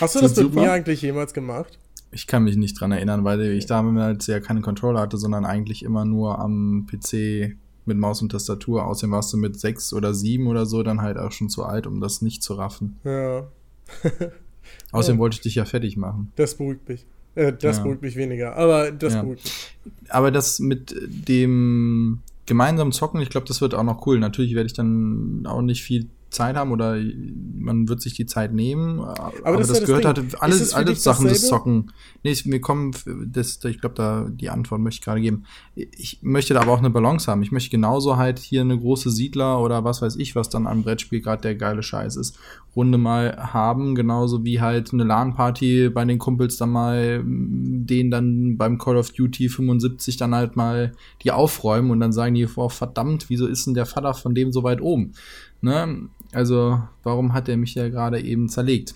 Hast 0.00 0.14
du 0.14 0.20
das, 0.20 0.32
das 0.34 0.44
mit 0.44 0.52
super? 0.52 0.62
mir 0.62 0.72
eigentlich 0.72 1.02
jemals 1.02 1.34
gemacht? 1.34 1.78
Ich 2.10 2.26
kann 2.26 2.44
mich 2.44 2.56
nicht 2.56 2.80
dran 2.80 2.92
erinnern, 2.92 3.24
weil 3.24 3.40
ich 3.42 3.66
damals 3.66 4.26
ja 4.26 4.40
keine 4.40 4.62
Controller 4.62 5.00
hatte, 5.00 5.18
sondern 5.18 5.44
eigentlich 5.44 5.82
immer 5.82 6.06
nur 6.06 6.38
am 6.38 6.86
PC 6.90 7.56
mit 7.84 7.98
Maus 7.98 8.22
und 8.22 8.30
Tastatur. 8.30 8.86
Außerdem 8.86 9.12
warst 9.12 9.32
du 9.32 9.36
mit 9.36 9.60
sechs 9.60 9.92
oder 9.92 10.14
sieben 10.14 10.46
oder 10.46 10.64
so 10.66 10.82
dann 10.82 11.02
halt 11.02 11.18
auch 11.18 11.32
schon 11.32 11.50
zu 11.50 11.64
alt, 11.64 11.86
um 11.86 12.00
das 12.00 12.22
nicht 12.22 12.42
zu 12.42 12.54
raffen. 12.54 12.96
Ja. 13.04 13.48
Außerdem 14.92 15.16
ja. 15.16 15.20
wollte 15.20 15.34
ich 15.34 15.40
dich 15.40 15.54
ja 15.54 15.64
fertig 15.64 15.96
machen. 15.96 16.32
Das 16.36 16.54
beruhigt 16.56 16.88
mich. 16.88 17.06
Äh, 17.34 17.52
das 17.52 17.78
ja. 17.78 17.82
beruhigt 17.82 18.02
mich 18.02 18.16
weniger, 18.16 18.56
aber 18.56 18.90
das 18.92 19.14
ja. 19.14 19.22
beruhigt 19.22 19.44
mich. 19.44 20.10
Aber 20.10 20.30
das 20.30 20.58
mit 20.58 20.94
dem 21.00 22.20
gemeinsamen 22.46 22.92
Zocken, 22.92 23.20
ich 23.20 23.28
glaube, 23.28 23.46
das 23.46 23.60
wird 23.60 23.74
auch 23.74 23.82
noch 23.82 24.06
cool. 24.06 24.18
Natürlich 24.18 24.54
werde 24.54 24.66
ich 24.66 24.72
dann 24.72 25.44
auch 25.46 25.62
nicht 25.62 25.82
viel 25.82 26.06
Zeit 26.30 26.56
haben 26.56 26.72
oder 26.72 26.98
man 27.58 27.88
wird 27.88 28.00
sich 28.00 28.14
die 28.14 28.26
Zeit 28.26 28.52
nehmen. 28.52 29.00
Aber, 29.00 29.32
aber 29.44 29.56
das, 29.58 29.68
das 29.68 29.84
gehört 29.84 30.04
das 30.04 30.16
halt 30.16 30.42
alles, 30.42 30.74
alles 30.74 31.02
Sachen 31.02 31.28
des 31.28 31.46
Zocken. 31.46 31.92
Nee, 32.22 32.32
ich, 32.32 32.46
mir 32.46 32.60
kommen, 32.60 32.92
das, 33.26 33.62
ich 33.64 33.80
glaube, 33.80 33.94
da 33.94 34.28
die 34.28 34.50
Antwort 34.50 34.80
möchte 34.80 34.98
ich 34.98 35.04
gerade 35.04 35.20
geben. 35.20 35.44
Ich 35.74 36.18
möchte 36.22 36.54
da 36.54 36.62
aber 36.62 36.72
auch 36.72 36.78
eine 36.78 36.90
Balance 36.90 37.30
haben. 37.30 37.42
Ich 37.42 37.52
möchte 37.52 37.70
genauso 37.70 38.16
halt 38.16 38.38
hier 38.38 38.62
eine 38.62 38.78
große 38.78 39.10
Siedler 39.10 39.60
oder 39.60 39.84
was 39.84 40.02
weiß 40.02 40.16
ich, 40.16 40.34
was 40.34 40.48
dann 40.48 40.66
am 40.66 40.82
Brettspiel 40.82 41.20
gerade 41.20 41.42
der 41.42 41.54
geile 41.54 41.82
Scheiß 41.82 42.16
ist, 42.16 42.38
Runde 42.74 42.98
mal 42.98 43.36
haben, 43.52 43.94
genauso 43.94 44.44
wie 44.44 44.60
halt 44.60 44.92
eine 44.92 45.04
LAN-Party 45.04 45.88
bei 45.90 46.04
den 46.04 46.18
Kumpels 46.18 46.56
dann 46.56 46.70
mal 46.70 47.22
den 47.24 48.10
dann 48.10 48.58
beim 48.58 48.78
Call 48.78 48.96
of 48.96 49.12
Duty 49.12 49.48
75 49.48 50.16
dann 50.16 50.34
halt 50.34 50.56
mal 50.56 50.92
die 51.22 51.32
aufräumen 51.32 51.90
und 51.90 52.00
dann 52.00 52.12
sagen 52.12 52.34
die, 52.34 52.46
oh, 52.56 52.68
verdammt, 52.68 53.30
wieso 53.30 53.46
ist 53.46 53.66
denn 53.66 53.74
der 53.74 53.86
Vater 53.86 54.12
von 54.12 54.34
dem 54.34 54.52
so 54.52 54.62
weit 54.62 54.80
oben? 54.80 55.12
Ne? 55.66 56.08
Also, 56.32 56.80
warum 57.02 57.32
hat 57.32 57.48
er 57.48 57.56
mich 57.56 57.74
ja 57.74 57.88
gerade 57.88 58.20
eben 58.20 58.48
zerlegt? 58.48 58.94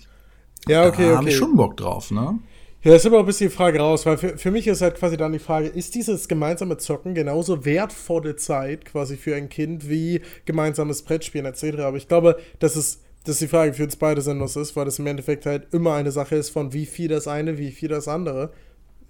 Ja, 0.67 0.87
okay, 0.87 1.03
da 1.03 1.07
okay. 1.07 1.15
habe 1.17 1.29
ich 1.29 1.35
schon 1.35 1.55
Bock 1.55 1.75
drauf, 1.77 2.11
ne? 2.11 2.39
Ja, 2.83 2.95
ist 2.95 3.05
aber 3.05 3.19
ein 3.19 3.25
bisschen 3.25 3.49
die 3.49 3.55
Frage 3.55 3.79
raus, 3.79 4.05
weil 4.07 4.17
für, 4.17 4.37
für 4.37 4.49
mich 4.49 4.65
ist 4.65 4.81
halt 4.81 4.95
quasi 4.95 5.15
dann 5.15 5.33
die 5.33 5.39
Frage, 5.39 5.67
ist 5.67 5.93
dieses 5.93 6.27
gemeinsame 6.27 6.77
Zocken 6.77 7.13
genauso 7.13 7.63
wertvolle 7.63 8.37
Zeit 8.37 8.85
quasi 8.85 9.17
für 9.17 9.35
ein 9.35 9.49
Kind 9.49 9.87
wie 9.87 10.21
gemeinsames 10.45 11.03
Brettspielen 11.03 11.45
etc. 11.45 11.79
Aber 11.81 11.97
ich 11.97 12.07
glaube, 12.07 12.39
dass 12.59 12.75
es 12.75 13.01
dass 13.23 13.37
die 13.37 13.47
Frage 13.47 13.73
für 13.73 13.83
uns 13.83 13.95
beide 13.97 14.21
sinnlos 14.21 14.55
ist, 14.55 14.75
weil 14.75 14.85
das 14.85 14.97
im 14.97 15.05
Endeffekt 15.05 15.45
halt 15.45 15.71
immer 15.73 15.93
eine 15.93 16.11
Sache 16.11 16.35
ist 16.35 16.49
von 16.49 16.73
wie 16.73 16.87
viel 16.87 17.07
das 17.07 17.27
eine, 17.27 17.59
wie 17.59 17.71
viel 17.71 17.89
das 17.89 18.07
andere. 18.07 18.51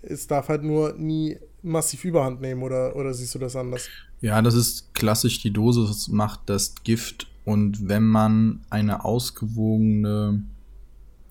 Es 0.02 0.28
darf 0.28 0.50
halt 0.50 0.64
nur 0.64 0.96
nie 0.98 1.38
massiv 1.62 2.04
überhand 2.04 2.42
nehmen 2.42 2.62
oder, 2.64 2.96
oder 2.96 3.14
siehst 3.14 3.36
du 3.36 3.40
das 3.40 3.56
anders? 3.56 3.88
Ja, 4.20 4.42
das 4.42 4.56
ist 4.56 4.94
klassisch, 4.94 5.42
die 5.42 5.54
Dosis 5.54 6.10
macht 6.10 6.42
das 6.48 6.76
Gift 6.84 7.28
und 7.44 7.88
wenn 7.88 8.04
man 8.04 8.62
eine 8.70 9.04
ausgewogene, 9.04 10.44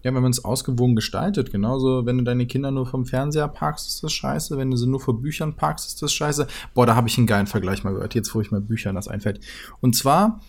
ja, 0.02 0.14
wenn 0.14 0.22
man 0.22 0.32
es 0.32 0.44
ausgewogen 0.44 0.96
gestaltet, 0.96 1.52
genauso, 1.52 2.06
wenn 2.06 2.18
du 2.18 2.24
deine 2.24 2.46
Kinder 2.46 2.70
nur 2.70 2.86
vom 2.86 3.06
Fernseher 3.06 3.48
parkst, 3.48 3.86
ist 3.86 4.02
das 4.02 4.12
scheiße. 4.12 4.56
Wenn 4.56 4.70
du 4.70 4.76
sie 4.76 4.88
nur 4.88 5.00
vor 5.00 5.20
Büchern 5.20 5.54
parkst, 5.54 5.86
ist 5.86 6.02
das 6.02 6.12
scheiße. 6.12 6.46
Boah, 6.74 6.86
da 6.86 6.96
habe 6.96 7.08
ich 7.08 7.18
einen 7.18 7.26
geilen 7.26 7.46
Vergleich 7.46 7.84
mal 7.84 7.92
gehört, 7.92 8.14
jetzt 8.14 8.34
wo 8.34 8.40
ich 8.40 8.50
mal 8.50 8.60
Büchern 8.60 8.94
das 8.94 9.08
einfällt. 9.08 9.40
Und 9.80 9.94
zwar, 9.94 10.40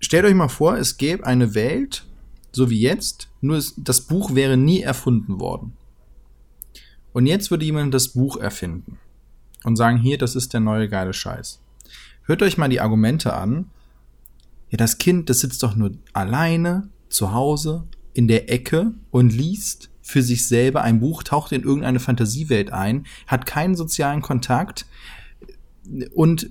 stellt 0.00 0.24
euch 0.24 0.34
mal 0.34 0.48
vor, 0.48 0.76
es 0.76 0.96
gäbe 0.96 1.26
eine 1.26 1.54
Welt, 1.54 2.06
so 2.52 2.70
wie 2.70 2.80
jetzt, 2.80 3.28
nur 3.40 3.60
das 3.76 4.00
Buch 4.02 4.34
wäre 4.34 4.56
nie 4.56 4.80
erfunden 4.80 5.40
worden. 5.40 5.74
Und 7.12 7.26
jetzt 7.26 7.50
würde 7.50 7.64
jemand 7.64 7.92
das 7.92 8.08
Buch 8.08 8.36
erfinden 8.36 8.98
und 9.64 9.76
sagen, 9.76 9.98
hier, 9.98 10.16
das 10.16 10.36
ist 10.36 10.52
der 10.54 10.60
neue 10.60 10.88
geile 10.88 11.12
Scheiß. 11.12 11.60
Hört 12.22 12.42
euch 12.42 12.56
mal 12.56 12.68
die 12.68 12.80
Argumente 12.80 13.34
an, 13.34 13.70
ja, 14.70 14.76
das 14.76 14.98
Kind, 14.98 15.30
das 15.30 15.40
sitzt 15.40 15.62
doch 15.62 15.76
nur 15.76 15.92
alleine 16.12 16.88
zu 17.08 17.32
Hause 17.32 17.84
in 18.12 18.28
der 18.28 18.50
Ecke 18.50 18.92
und 19.10 19.32
liest 19.32 19.90
für 20.02 20.22
sich 20.22 20.46
selber 20.46 20.82
ein 20.82 21.00
Buch, 21.00 21.22
taucht 21.22 21.52
in 21.52 21.62
irgendeine 21.62 22.00
Fantasiewelt 22.00 22.72
ein, 22.72 23.06
hat 23.26 23.46
keinen 23.46 23.76
sozialen 23.76 24.22
Kontakt 24.22 24.86
und 26.14 26.48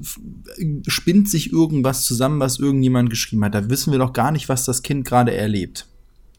spinnt 0.88 1.30
sich 1.30 1.52
irgendwas 1.52 2.04
zusammen, 2.04 2.40
was 2.40 2.60
irgendjemand 2.60 3.10
geschrieben 3.10 3.44
hat. 3.44 3.56
Da 3.56 3.70
wissen 3.70 3.92
wir 3.92 4.00
doch 4.00 4.14
gar 4.14 4.32
nicht, 4.32 4.50
was 4.50 4.66
das 4.66 4.82
Kind 4.82 5.06
gerade 5.06 5.34
erlebt. 5.34 5.88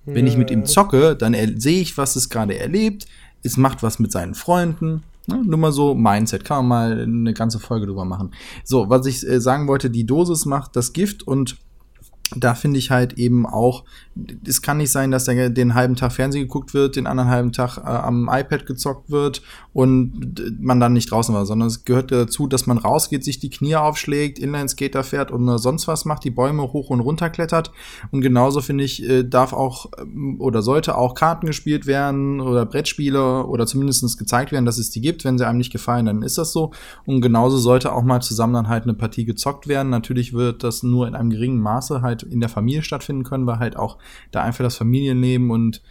Wenn 0.05 0.27
ich 0.27 0.39
mit 0.39 0.51
ihm 0.51 0.65
zocke, 0.65 1.17
dann 1.17 1.35
sehe 1.61 1.83
ich, 1.83 1.99
was 1.99 2.17
es 2.17 2.31
gerade 2.31 2.59
erlebt. 2.59 3.07
Es 3.43 3.57
macht 3.57 3.83
was 3.83 3.99
mit 3.99 4.11
seinen 4.11 4.35
Freunden. 4.35 5.03
Ne? 5.27 5.43
Nur 5.45 5.59
mal 5.59 5.73
so 5.73 5.95
Mindset. 5.95 6.45
Kann 6.45 6.67
man 6.67 6.69
mal 6.69 7.03
eine 7.03 7.35
ganze 7.35 7.59
Folge 7.59 7.87
drüber 7.87 8.07
machen. 8.07 8.31
So, 8.65 8.89
was 8.89 9.05
ich 9.07 9.27
äh, 9.27 9.41
sagen 9.41 9.69
wollte, 9.69 9.91
die 9.91 10.07
Dosis 10.07 10.47
macht 10.47 10.77
das 10.77 10.95
Gift 10.95 11.27
und 11.27 11.59
da 12.37 12.55
finde 12.55 12.79
ich 12.79 12.91
halt 12.91 13.15
eben 13.15 13.47
auch, 13.47 13.85
es 14.47 14.63
kann 14.63 14.79
nicht 14.79 14.93
sein, 14.93 15.11
dass 15.11 15.25
der, 15.25 15.51
den 15.51 15.75
halben 15.75 15.97
Tag 15.97 16.13
Fernsehen 16.13 16.43
geguckt 16.43 16.75
wird, 16.75 16.97
den 16.97 17.07
anderen 17.07 17.31
halben 17.31 17.53
Tag 17.53 17.79
äh, 17.79 17.83
am 17.83 18.29
iPad 18.31 18.67
gezockt 18.67 19.11
wird 19.11 19.43
und 19.73 20.61
man 20.61 20.81
dann 20.81 20.93
nicht 20.93 21.11
draußen 21.11 21.35
war, 21.35 21.47
sondern 21.47 21.69
es 21.69 21.85
gehört 21.85 22.11
dazu, 22.11 22.47
dass 22.47 22.67
man 22.67 22.79
rausgeht, 22.79 23.25
sich 23.25 23.39
die 23.39 23.51
Knie 23.51 23.77
aufschlägt, 23.77 24.39
Inlineskater 24.39 25.05
fährt 25.05 25.31
und 25.31 25.59
sonst 25.59 25.89
was 25.89 26.05
macht, 26.05 26.25
die 26.25 26.31
Bäume 26.31 26.73
hoch 26.73 26.91
und 26.91 27.01
runter 27.01 27.31
klettert. 27.31 27.71
Und 28.11 28.21
genauso 28.21 28.61
finde 28.61 28.85
ich, 28.85 29.09
äh, 29.09 29.23
darf 29.23 29.53
auch 29.53 29.87
ähm, 29.99 30.37
oder 30.41 30.63
sollte 30.63 30.99
auch 30.99 31.15
Karten 31.15 31.47
gespielt 31.47 31.87
werden 31.87 32.41
oder 32.41 32.67
Brettspiele 32.67 33.47
oder 33.47 33.67
zumindest 33.67 34.19
gezeigt 34.19 34.53
werden, 34.53 34.67
dass 34.67 34.79
es 34.79 34.91
die 34.91 35.01
gibt. 35.01 35.25
Wenn 35.25 35.39
sie 35.39 35.47
einem 35.47 35.59
nicht 35.59 35.73
gefallen, 35.73 36.07
dann 36.07 36.23
ist 36.23 36.39
das 36.39 36.53
so. 36.53 36.73
Und 37.07 37.21
genauso 37.21 37.59
sollte 37.59 37.93
auch 37.93 38.03
mal 38.03 38.21
zusammen 38.21 38.55
dann 38.55 38.69
halt 38.69 38.85
eine 38.85 38.95
Partie 38.95 39.25
gezockt 39.25 39.69
werden. 39.69 39.91
Natürlich 39.91 40.33
wird 40.33 40.65
das 40.65 40.83
nur 40.83 41.07
in 41.07 41.15
einem 41.15 41.31
geringen 41.31 41.61
Maße 41.61 42.03
halt 42.03 42.18
in 42.23 42.41
der 42.41 42.49
Familie 42.49 42.83
stattfinden 42.83 43.25
können, 43.25 43.47
weil 43.47 43.59
halt 43.59 43.77
auch 43.77 43.99
da 44.31 44.43
einfach 44.43 44.65
das 44.65 44.77
Familienleben 44.77 45.51
und 45.51 45.83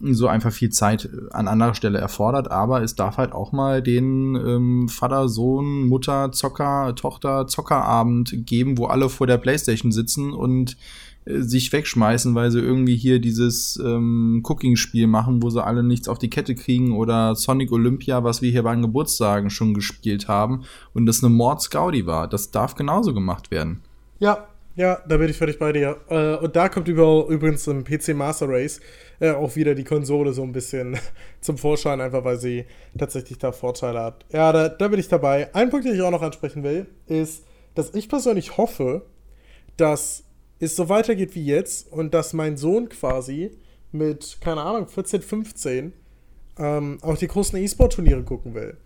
so 0.00 0.28
einfach 0.28 0.52
viel 0.52 0.70
Zeit 0.70 1.08
an 1.30 1.48
anderer 1.48 1.74
Stelle 1.74 1.98
erfordert, 1.98 2.50
aber 2.50 2.82
es 2.82 2.94
darf 2.94 3.16
halt 3.16 3.32
auch 3.32 3.52
mal 3.52 3.82
den 3.82 4.36
ähm, 4.36 4.88
Vater, 4.88 5.28
Sohn, 5.28 5.88
Mutter, 5.88 6.32
Zocker, 6.32 6.94
Tochter, 6.94 7.46
Zockerabend 7.46 8.46
geben, 8.46 8.78
wo 8.78 8.86
alle 8.86 9.08
vor 9.08 9.26
der 9.26 9.38
Playstation 9.38 9.90
sitzen 9.90 10.32
und 10.32 10.76
äh, 11.24 11.40
sich 11.40 11.72
wegschmeißen, 11.72 12.34
weil 12.34 12.50
sie 12.50 12.60
irgendwie 12.60 12.96
hier 12.96 13.20
dieses 13.20 13.76
ähm, 13.84 14.42
Cooking-Spiel 14.44 15.08
machen, 15.08 15.42
wo 15.42 15.50
sie 15.50 15.64
alle 15.64 15.82
nichts 15.82 16.08
auf 16.08 16.18
die 16.18 16.30
Kette 16.30 16.54
kriegen 16.54 16.96
oder 16.96 17.34
Sonic 17.34 17.72
Olympia, 17.72 18.22
was 18.22 18.40
wir 18.40 18.50
hier 18.50 18.62
beim 18.62 18.82
Geburtstagen 18.82 19.50
schon 19.50 19.74
gespielt 19.74 20.28
haben 20.28 20.62
und 20.94 21.06
das 21.06 21.24
eine 21.24 21.34
Mord-Scaudi 21.34 22.06
war. 22.06 22.28
Das 22.28 22.52
darf 22.52 22.76
genauso 22.76 23.14
gemacht 23.14 23.50
werden. 23.50 23.80
Ja, 24.20 24.46
ja, 24.74 25.02
da 25.06 25.16
bin 25.16 25.28
ich 25.28 25.36
völlig 25.36 25.58
bei 25.58 25.72
dir. 25.72 25.98
Äh, 26.08 26.36
und 26.36 26.56
da 26.56 26.68
kommt 26.68 26.88
über, 26.88 27.26
übrigens 27.28 27.66
im 27.66 27.84
PC 27.84 28.14
Master 28.14 28.48
Race 28.48 28.80
äh, 29.20 29.30
auch 29.30 29.54
wieder 29.54 29.74
die 29.74 29.84
Konsole 29.84 30.32
so 30.32 30.42
ein 30.42 30.52
bisschen 30.52 30.98
zum 31.40 31.58
Vorschein, 31.58 32.00
einfach 32.00 32.24
weil 32.24 32.38
sie 32.38 32.64
tatsächlich 32.96 33.38
da 33.38 33.52
Vorteile 33.52 34.00
hat. 34.00 34.24
Ja, 34.32 34.52
da, 34.52 34.68
da 34.68 34.88
bin 34.88 34.98
ich 34.98 35.08
dabei. 35.08 35.54
Ein 35.54 35.70
Punkt, 35.70 35.86
den 35.86 35.94
ich 35.94 36.02
auch 36.02 36.10
noch 36.10 36.22
ansprechen 36.22 36.62
will, 36.62 36.86
ist, 37.06 37.44
dass 37.74 37.94
ich 37.94 38.08
persönlich 38.08 38.56
hoffe, 38.56 39.02
dass 39.76 40.24
es 40.58 40.76
so 40.76 40.88
weitergeht 40.88 41.34
wie 41.34 41.44
jetzt 41.44 41.92
und 41.92 42.14
dass 42.14 42.32
mein 42.32 42.56
Sohn 42.56 42.88
quasi 42.88 43.50
mit, 43.90 44.38
keine 44.40 44.62
Ahnung, 44.62 44.88
14, 44.88 45.22
15 45.22 45.92
ähm, 46.58 46.98
auch 47.02 47.16
die 47.16 47.28
großen 47.28 47.58
E-Sport-Turniere 47.58 48.22
gucken 48.22 48.54
will. 48.54 48.76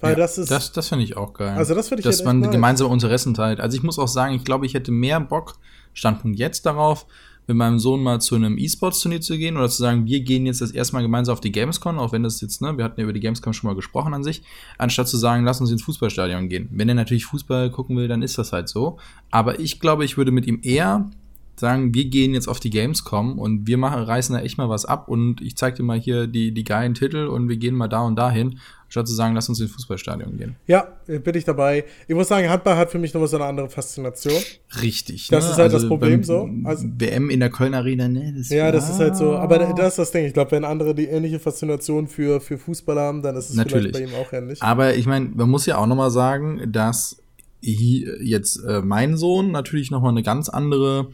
Weil 0.00 0.12
ja, 0.12 0.16
das 0.16 0.38
ist. 0.38 0.50
Das, 0.50 0.72
das 0.72 0.88
finde 0.88 1.04
ich 1.04 1.16
auch 1.16 1.34
geil. 1.34 1.56
Also, 1.56 1.74
das 1.74 1.88
finde 1.88 2.00
ich 2.00 2.04
Dass 2.06 2.18
halt 2.18 2.26
man 2.26 2.40
nice. 2.40 2.50
gemeinsame 2.50 2.92
Interessen 2.92 3.34
teilt. 3.34 3.60
Also, 3.60 3.76
ich 3.76 3.82
muss 3.82 3.98
auch 3.98 4.08
sagen, 4.08 4.34
ich 4.34 4.44
glaube, 4.44 4.66
ich 4.66 4.74
hätte 4.74 4.92
mehr 4.92 5.20
Bock, 5.20 5.54
Standpunkt 5.92 6.38
jetzt 6.38 6.66
darauf, 6.66 7.06
mit 7.48 7.56
meinem 7.56 7.78
Sohn 7.78 8.02
mal 8.02 8.20
zu 8.20 8.34
einem 8.34 8.58
E-Sports-Turnier 8.58 9.22
zu 9.22 9.38
gehen 9.38 9.56
oder 9.56 9.70
zu 9.70 9.78
sagen, 9.78 10.04
wir 10.04 10.20
gehen 10.20 10.44
jetzt 10.44 10.60
das 10.60 10.70
erste 10.70 10.94
Mal 10.94 11.02
gemeinsam 11.02 11.32
auf 11.32 11.40
die 11.40 11.50
Gamescom, 11.50 11.98
auch 11.98 12.12
wenn 12.12 12.22
das 12.22 12.42
jetzt, 12.42 12.60
ne, 12.60 12.76
wir 12.76 12.84
hatten 12.84 13.00
ja 13.00 13.04
über 13.04 13.14
die 13.14 13.20
Gamescom 13.20 13.54
schon 13.54 13.68
mal 13.68 13.74
gesprochen 13.74 14.12
an 14.12 14.22
sich, 14.22 14.42
anstatt 14.76 15.08
zu 15.08 15.16
sagen, 15.16 15.44
lass 15.44 15.60
uns 15.60 15.70
ins 15.70 15.82
Fußballstadion 15.82 16.50
gehen. 16.50 16.68
Wenn 16.70 16.90
er 16.90 16.94
natürlich 16.94 17.24
Fußball 17.24 17.70
gucken 17.70 17.96
will, 17.96 18.06
dann 18.06 18.20
ist 18.20 18.36
das 18.36 18.52
halt 18.52 18.68
so. 18.68 18.98
Aber 19.30 19.58
ich 19.60 19.80
glaube, 19.80 20.04
ich 20.04 20.18
würde 20.18 20.30
mit 20.30 20.46
ihm 20.46 20.60
eher 20.62 21.10
sagen, 21.58 21.94
wir 21.94 22.04
gehen 22.04 22.34
jetzt 22.34 22.48
auf 22.48 22.60
die 22.60 22.70
Gamescom 22.70 23.38
und 23.38 23.66
wir 23.66 23.78
machen, 23.78 24.02
reißen 24.02 24.34
da 24.34 24.42
echt 24.42 24.58
mal 24.58 24.68
was 24.68 24.84
ab 24.84 25.08
und 25.08 25.40
ich 25.40 25.56
zeig 25.56 25.74
dir 25.76 25.82
mal 25.82 25.98
hier 25.98 26.26
die, 26.26 26.52
die 26.52 26.64
geilen 26.64 26.94
Titel 26.94 27.26
und 27.26 27.48
wir 27.48 27.56
gehen 27.56 27.74
mal 27.74 27.88
da 27.88 28.02
und 28.02 28.16
dahin, 28.16 28.58
statt 28.88 29.06
zu 29.06 29.14
sagen, 29.14 29.34
lass 29.34 29.48
uns 29.48 29.60
ins 29.60 29.70
Fußballstadion 29.72 30.36
gehen. 30.36 30.56
Ja, 30.66 30.88
bin 31.06 31.34
ich 31.34 31.44
dabei. 31.44 31.84
Ich 32.06 32.14
muss 32.14 32.28
sagen, 32.28 32.48
Handball 32.48 32.76
hat 32.76 32.90
für 32.90 32.98
mich 32.98 33.12
noch 33.14 33.26
so 33.26 33.36
eine 33.36 33.46
andere 33.46 33.68
Faszination. 33.68 34.40
Richtig. 34.82 35.28
Das 35.28 35.44
ne? 35.44 35.50
ist 35.50 35.58
halt 35.58 35.72
also 35.72 35.78
das 35.78 35.88
Problem 35.88 36.24
so. 36.24 36.48
Also, 36.64 36.86
WM 36.96 37.30
in 37.30 37.40
der 37.40 37.50
Köln 37.50 37.74
Arena, 37.74 38.08
ne? 38.08 38.34
Das 38.36 38.48
ja, 38.48 38.72
das 38.72 38.88
ist 38.88 38.98
halt 38.98 39.16
so. 39.16 39.36
Aber 39.36 39.58
das 39.58 39.88
ist 39.90 39.98
das 39.98 40.10
Ding. 40.10 40.24
Ich 40.24 40.32
glaube, 40.32 40.52
wenn 40.52 40.64
andere 40.64 40.94
die 40.94 41.06
ähnliche 41.06 41.38
Faszination 41.38 42.08
für, 42.08 42.40
für 42.40 42.58
Fußball 42.58 42.98
haben, 42.98 43.22
dann 43.22 43.36
ist 43.36 43.50
es 43.50 43.56
Natürlich. 43.56 43.92
vielleicht 43.92 44.10
bei 44.10 44.18
ihm 44.18 44.20
auch 44.20 44.32
ähnlich. 44.32 44.62
Aber 44.62 44.94
ich 44.94 45.06
meine, 45.06 45.30
man 45.34 45.50
muss 45.50 45.66
ja 45.66 45.76
auch 45.78 45.86
noch 45.86 45.96
mal 45.96 46.10
sagen, 46.10 46.72
dass 46.72 47.18
jetzt 47.60 48.64
äh, 48.64 48.82
mein 48.82 49.16
Sohn 49.16 49.50
natürlich 49.50 49.90
noch 49.90 50.00
mal 50.00 50.10
eine 50.10 50.22
ganz 50.22 50.48
andere 50.48 51.08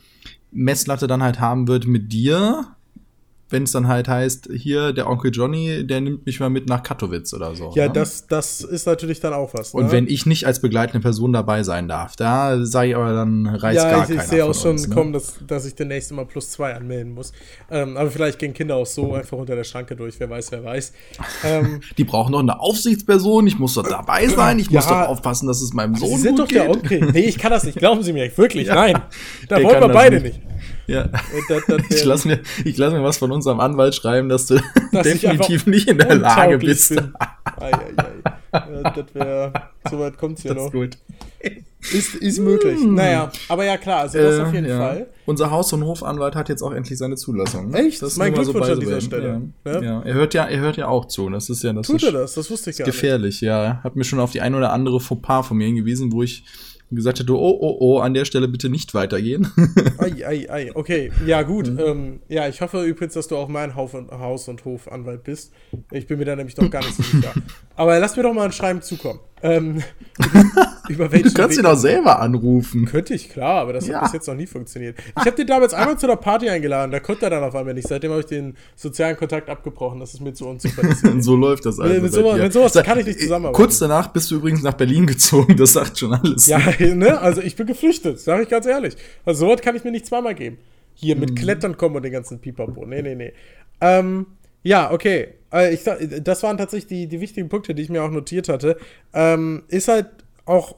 Messlatte 0.53 1.07
dann 1.07 1.23
halt 1.23 1.41
haben 1.41 1.67
wird 1.69 1.87
mit 1.87 2.13
dir, 2.13 2.74
wenn 3.55 3.63
es 3.63 3.73
dann 3.73 3.87
halt 3.87 4.09
heißt, 4.09 4.49
hier 4.53 4.93
der 4.93 5.09
Onkel 5.09 5.31
Johnny, 5.33 5.87
der 5.87 6.01
nimmt 6.01 6.27
mich 6.27 6.41
mal 6.41 6.51
mit 6.51 6.69
nach 6.69 6.83
Katowice 6.83 7.35
oder 7.35 7.55
so. 7.55 7.71
Ja, 7.77 7.87
ne? 7.87 7.93
das, 7.93 8.27
das 8.27 8.63
ist 8.63 8.85
natürlich 8.85 9.21
dann 9.21 9.33
auch 9.33 9.55
was. 9.55 9.73
Ne? 9.73 9.81
Und 9.81 9.93
wenn 9.93 10.09
ich 10.09 10.27
nicht 10.27 10.45
als 10.45 10.61
begleitende 10.61 11.01
Person 11.01 11.33
dabei 11.33 11.63
sein 11.63 11.87
darf, 11.87 12.17
da 12.17 12.67
sage 12.67 12.89
ich 12.89 12.97
aber, 12.97 13.13
dann 13.13 13.47
reißt 13.47 13.77
ja, 13.77 13.91
gar 13.91 14.03
ich, 14.03 14.09
keiner 14.09 14.23
ich 14.23 14.29
sehe 14.29 14.45
auch 14.45 14.55
schon 14.55 14.73
uns, 14.73 14.89
ne? 14.89 14.95
kommen, 14.95 15.13
dass, 15.13 15.37
dass 15.47 15.67
ich 15.67 15.77
demnächst 15.77 16.11
immer 16.11 16.25
plus 16.25 16.51
zwei 16.51 16.75
anmelden 16.75 17.15
muss. 17.15 17.33
Ähm, 17.71 17.97
aber 17.97 18.11
vielleicht 18.11 18.41
gehen 18.41 18.55
Kinder 18.55 18.75
auch 18.75 18.87
so 18.87 19.15
einfach 19.15 19.39
unter 19.39 19.55
der 19.55 19.63
Schranke 19.63 19.95
durch, 19.95 20.19
wer 20.19 20.29
weiß, 20.29 20.51
wer 20.51 20.65
weiß. 20.65 20.93
Ähm, 21.45 21.81
Die 21.97 22.05
brauchen 22.05 22.33
doch 22.33 22.41
eine 22.41 22.59
Aufsichtsperson, 22.59 23.47
ich 23.47 23.61
muss 23.61 23.75
doch 23.75 23.89
dabei 23.89 24.27
sein, 24.27 24.59
ich 24.59 24.69
ja, 24.69 24.81
muss 24.81 24.89
doch 24.89 25.07
aufpassen, 25.07 25.47
dass 25.47 25.63
es 25.63 25.73
meinem 25.73 25.95
Sohn 25.95 26.09
Sie 26.09 26.17
sind 26.17 26.41
doch 26.41 26.49
geht. 26.49 26.59
der 26.59 26.71
Onkel. 26.71 27.13
Nee, 27.13 27.21
ich 27.21 27.39
kann 27.39 27.53
das 27.53 27.63
nicht, 27.63 27.79
glauben 27.79 28.03
Sie 28.03 28.13
mir, 28.13 28.29
wirklich, 28.37 28.67
ja, 28.67 28.75
nein. 28.75 29.01
Da 29.49 29.63
wollen 29.63 29.81
wir 29.81 29.89
beide 29.91 30.21
nicht. 30.21 30.43
nicht. 30.43 30.55
Ja. 30.87 31.09
Ich 31.91 32.05
lasse 32.05 32.29
mir, 32.29 32.41
lass 32.65 32.93
mir 32.93 33.03
was 33.03 33.19
von 33.19 33.33
unserem 33.33 33.61
Anwalt 33.61 33.95
schreiben, 33.95 34.29
dass 34.29 34.47
du 34.47 34.57
dass 34.93 35.05
definitiv 35.05 35.67
nicht 35.67 35.89
in 35.89 35.99
der 35.99 36.15
Lage 36.17 36.59
bist. 36.59 36.93
Ei, 36.93 37.03
ei, 37.61 37.93
ei. 37.97 38.33
Das 38.53 39.15
wäre, 39.15 39.53
so 39.91 39.99
weit 39.99 40.17
kommt 40.19 40.39
es 40.39 40.45
ja 40.45 40.55
noch. 40.55 40.67
Ist 40.67 40.73
gut. 40.73 40.99
Ist, 41.93 42.15
ist 42.15 42.39
möglich. 42.39 42.81
Hm. 42.81 42.95
Naja, 42.95 43.31
aber 43.49 43.65
ja 43.65 43.77
klar, 43.77 44.01
also 44.01 44.19
das 44.19 44.39
äh, 44.39 44.43
auf 44.43 44.55
jeden 44.55 44.69
ja. 44.69 44.79
Fall. 44.79 45.07
Unser 45.27 45.51
Haus- 45.51 45.73
und 45.73 45.85
Hofanwalt 45.85 46.35
hat 46.35 46.49
jetzt 46.49 46.63
auch 46.63 46.73
endlich 46.73 46.99
seine 46.99 47.17
Zulassung. 47.17 47.71
Ne? 47.71 47.87
Echt? 47.87 48.01
Das 48.01 48.13
ist 48.13 48.19
mein 48.19 48.33
Glückwunsch 48.33 48.67
so 48.67 48.73
an 48.73 48.81
dieser 48.81 49.01
Stelle. 49.01 49.43
Ja. 49.65 49.83
ja. 49.83 50.03
er 50.03 50.15
hört 50.15 50.35
ja, 50.35 50.45
er 50.45 50.61
hört 50.61 50.77
ja 50.77 50.89
auch 50.89 51.07
zu. 51.07 51.29
Das 51.29 51.51
ist 51.51 51.63
ja 51.63 51.73
das. 51.73 51.87
Tut 51.87 52.03
er 52.03 52.13
das? 52.13 52.35
Das 52.35 52.51
wusste 52.51 52.71
ich 52.71 52.79
gar 52.79 52.87
gefährlich, 52.87 53.35
nicht. 53.35 53.41
Gefährlich, 53.41 53.67
ja. 53.69 53.81
Hat 53.83 53.97
mir 53.97 54.05
schon 54.05 54.21
auf 54.21 54.33
die 54.33 54.41
ein 54.41 54.55
oder 54.55 54.73
andere 54.73 55.01
Fauxpas 55.01 55.49
von 55.49 55.59
mir 55.59 55.67
hingewiesen, 55.67 56.13
wo 56.13 56.23
ich 56.23 56.45
gesagt 56.95 57.21
hätte, 57.21 57.33
oh, 57.33 57.59
oh, 57.61 57.77
oh, 57.81 57.99
an 57.99 58.15
der 58.15 58.25
Stelle 58.25 58.49
bitte 58.49 58.69
nicht 58.69 58.95
weitergehen. 58.95 59.49
ei, 59.99 60.27
ei, 60.27 60.51
ei, 60.51 60.71
okay. 60.75 61.11
Ja, 61.27 61.43
gut. 61.43 61.71
Mhm. 61.71 61.79
Ähm, 61.79 62.21
ja, 62.29 62.49
ich 62.49 62.61
hoffe 62.61 62.83
übrigens, 62.85 63.15
dass 63.15 63.29
du 63.29 63.37
auch 63.37 63.49
mein 63.49 63.75
Haus- 63.75 64.49
und 64.49 64.65
Hofanwalt 64.65 65.25
bist. 65.25 65.53
Ich 65.91 66.07
bin 66.07 66.19
mir 66.19 66.25
da 66.25 66.37
nämlich 66.37 66.55
doch 66.55 66.71
gar 66.71 66.81
nicht 66.81 66.95
so 66.95 67.03
sicher. 67.03 67.33
Aber 67.77 67.99
lass 67.99 68.17
mir 68.17 68.23
doch 68.23 68.35
mal 68.35 68.47
ein 68.47 68.53
Schreiben 68.53 68.83
zukommen. 68.83 69.21
Ähm, 69.43 69.83
über 70.89 71.11
welchen 71.11 71.29
du 71.29 71.35
kannst 71.35 71.59
ihn 71.59 71.65
doch 71.65 71.77
selber 71.77 72.21
anrufen. 72.21 72.85
Könnte 72.87 73.15
ich, 73.15 73.29
klar, 73.29 73.61
aber 73.61 73.73
das 73.73 73.87
ja. 73.87 73.97
hat 73.97 74.05
bis 74.05 74.13
jetzt 74.13 74.27
noch 74.29 74.35
nie 74.35 74.47
funktioniert. 74.47 74.97
Ich 74.99 75.25
habe 75.25 75.33
den 75.33 75.47
damals 75.47 75.75
einmal 75.75 75.99
zu 75.99 76.07
einer 76.07 76.17
Party 76.17 76.49
eingeladen, 76.49 76.91
da 76.91 77.01
konnte 77.01 77.25
er 77.25 77.31
dann 77.31 77.43
auf 77.43 77.55
einmal 77.55 77.75
nicht. 77.75 77.89
Seitdem 77.89 78.11
habe 78.11 78.21
ich 78.21 78.27
den 78.27 78.57
sozialen 78.77 79.17
Kontakt 79.17 79.49
abgebrochen. 79.49 80.01
Das 80.01 80.15
ist 80.15 80.21
mir 80.21 80.35
zu 80.35 80.47
unzuverlässig. 80.47 81.11
so 81.21 81.37
läuft 81.37 81.67
das 81.67 81.81
also. 81.81 82.01
Mit, 82.01 82.13
sowas, 82.13 82.39
mit 82.39 82.53
sowas 82.53 82.73
kann 82.73 82.99
ich 82.99 83.07
nicht 83.07 83.21
zusammenarbeiten. 83.21 83.57
Kurz 83.57 83.79
danach 83.79 84.09
bist 84.09 84.31
du 84.31 84.37
übrigens 84.37 84.63
nach 84.63 84.75
Berlin 84.75 85.07
gezogen, 85.07 85.57
das 85.57 85.73
sagt 85.73 85.99
schon 85.99 86.13
alles. 86.13 86.47
Ja, 86.47 86.61
ne? 86.79 87.21
Also 87.21 87.41
ich 87.41 87.57
bin 87.57 87.67
geflüchtet, 87.67 88.21
sage 88.21 88.43
ich 88.43 88.49
ganz 88.49 88.67
ehrlich. 88.67 88.97
Also 89.25 89.47
sowas 89.47 89.61
kann 89.61 89.77
ich 89.77 89.85
mir 89.85 89.91
nicht 89.91 90.07
zweimal 90.07 90.35
geben. 90.35 90.59
Hier 90.95 91.17
mit 91.17 91.31
hm. 91.31 91.37
Klettern 91.37 91.77
kommen 91.77 91.97
und 91.97 92.03
den 92.05 92.13
ganzen 92.13 92.41
Pipapo. 92.41 92.87
Nee, 92.87 93.03
nee, 93.03 93.15
nee. 93.15 93.33
Ähm, 93.81 94.27
ja, 94.63 94.91
okay. 94.91 95.29
Äh, 95.53 95.75
ich, 95.75 95.83
das 96.23 96.43
waren 96.43 96.57
tatsächlich 96.57 96.87
die, 96.87 97.07
die 97.07 97.21
wichtigen 97.21 97.49
Punkte, 97.49 97.75
die 97.75 97.83
ich 97.83 97.91
mir 97.91 98.03
auch 98.03 98.11
notiert 98.11 98.49
hatte. 98.49 98.79
Ähm, 99.13 99.63
ist 99.69 99.89
halt 99.89 100.07
auch, 100.45 100.77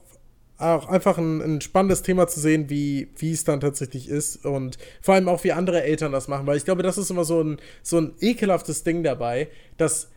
auch 0.57 0.87
einfach 0.87 1.17
ein, 1.17 1.41
ein, 1.41 1.61
spannendes 1.61 2.01
Thema 2.01 2.27
zu 2.27 2.39
sehen, 2.39 2.69
wie, 2.69 3.09
wie 3.17 3.31
es 3.31 3.43
dann 3.43 3.59
tatsächlich 3.59 4.09
ist 4.09 4.45
und 4.45 4.77
vor 5.01 5.15
allem 5.15 5.29
auch, 5.29 5.43
wie 5.43 5.51
andere 5.51 5.83
Eltern 5.83 6.11
das 6.11 6.27
machen, 6.27 6.47
weil 6.47 6.57
ich 6.57 6.65
glaube, 6.65 6.83
das 6.83 6.97
ist 6.97 7.11
immer 7.11 7.25
so 7.25 7.41
ein, 7.41 7.57
so 7.83 7.97
ein 7.99 8.13
ekelhaftes 8.19 8.83
Ding 8.83 9.03
dabei, 9.03 9.49
dass 9.77 10.09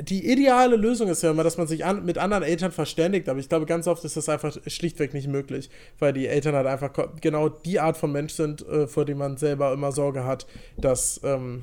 die 0.00 0.30
ideale 0.30 0.76
Lösung 0.76 1.08
ist 1.08 1.22
ja 1.22 1.30
immer, 1.30 1.42
dass 1.44 1.56
man 1.56 1.66
sich 1.66 1.84
an, 1.84 2.04
mit 2.04 2.18
anderen 2.18 2.42
Eltern 2.42 2.70
verständigt, 2.70 3.28
aber 3.28 3.38
ich 3.38 3.48
glaube, 3.48 3.64
ganz 3.64 3.86
oft 3.86 4.04
ist 4.04 4.16
das 4.16 4.28
einfach 4.28 4.56
schlichtweg 4.66 5.14
nicht 5.14 5.28
möglich, 5.28 5.70
weil 5.98 6.12
die 6.12 6.26
Eltern 6.26 6.54
halt 6.54 6.66
einfach 6.66 6.90
genau 7.20 7.48
die 7.48 7.80
Art 7.80 7.96
von 7.96 8.12
Mensch 8.12 8.34
sind, 8.34 8.66
äh, 8.68 8.86
vor 8.86 9.04
dem 9.04 9.18
man 9.18 9.38
selber 9.38 9.72
immer 9.72 9.92
Sorge 9.92 10.24
hat, 10.24 10.46
dass, 10.76 11.20
ähm, 11.24 11.62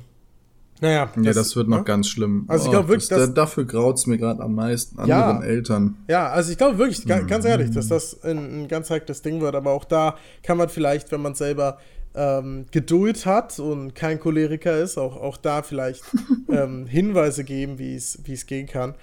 naja. 0.80 1.10
Das, 1.14 1.24
ja, 1.24 1.32
das 1.32 1.56
wird 1.56 1.68
noch 1.68 1.78
ne? 1.78 1.84
ganz 1.84 2.08
schlimm. 2.08 2.44
Also 2.48 2.66
ich 2.66 2.70
glaube 2.70 2.86
oh, 2.86 2.88
wirklich, 2.90 3.08
das, 3.08 3.18
dass, 3.18 3.34
dafür 3.34 3.64
graut 3.64 3.96
es 3.96 4.06
mir 4.06 4.18
gerade 4.18 4.42
am 4.42 4.54
meisten 4.54 4.98
anderen 4.98 5.40
ja, 5.40 5.42
Eltern. 5.42 5.96
Ja, 6.08 6.28
also 6.28 6.52
ich 6.52 6.58
glaube 6.58 6.78
wirklich, 6.78 7.04
mhm. 7.04 7.26
ganz 7.26 7.44
ehrlich, 7.44 7.70
dass 7.70 7.88
das 7.88 8.22
ein, 8.22 8.62
ein 8.62 8.68
ganz 8.68 8.90
heikles 8.90 9.22
Ding 9.22 9.40
wird. 9.40 9.54
Aber 9.54 9.72
auch 9.72 9.84
da 9.84 10.16
kann 10.42 10.56
man 10.56 10.68
vielleicht, 10.68 11.10
wenn 11.12 11.22
man 11.22 11.34
selber 11.34 11.78
ähm, 12.14 12.66
Geduld 12.70 13.26
hat 13.26 13.58
und 13.58 13.94
kein 13.94 14.20
Choleriker 14.20 14.78
ist, 14.78 14.98
auch, 14.98 15.16
auch 15.16 15.36
da 15.36 15.62
vielleicht 15.62 16.02
ähm, 16.48 16.86
Hinweise 16.86 17.44
geben, 17.44 17.78
wie 17.78 17.94
es 17.94 18.46
gehen 18.46 18.66
kann. 18.66 18.94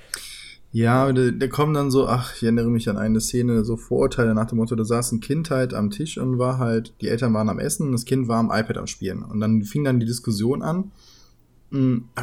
Ja, 0.76 1.10
da, 1.14 1.32
da 1.32 1.48
kommen 1.48 1.74
dann 1.74 1.90
so, 1.90 2.06
ach, 2.06 2.36
ich 2.36 2.44
erinnere 2.44 2.68
mich 2.68 2.90
an 2.90 2.98
eine 2.98 3.22
Szene, 3.22 3.64
so 3.64 3.78
Vorurteile 3.78 4.36
nach 4.36 4.48
dem 4.48 4.58
Motto, 4.58 4.76
da 4.76 4.84
saß 4.84 5.14
ein 5.14 5.22
Kind 5.22 5.50
halt 5.50 5.74
am 5.74 5.90
Tisch 5.90 6.18
und 6.18 6.38
war 6.38 6.58
halt, 6.58 6.94
die 7.00 7.08
Eltern 7.08 7.34
waren 7.34 7.48
am 7.48 7.60
Essen 7.60 7.86
und 7.88 7.94
das 7.94 8.04
Kind 8.04 8.28
war 8.28 8.40
am 8.40 8.52
iPad 8.52 8.80
am 8.80 8.88
Spielen. 8.88 9.24
Und 9.24 9.40
dann 9.40 9.64
fing 9.64 9.86
dann 9.86 10.02
die 10.02 10.06
Diskussion 10.06 10.62
an 10.62 10.92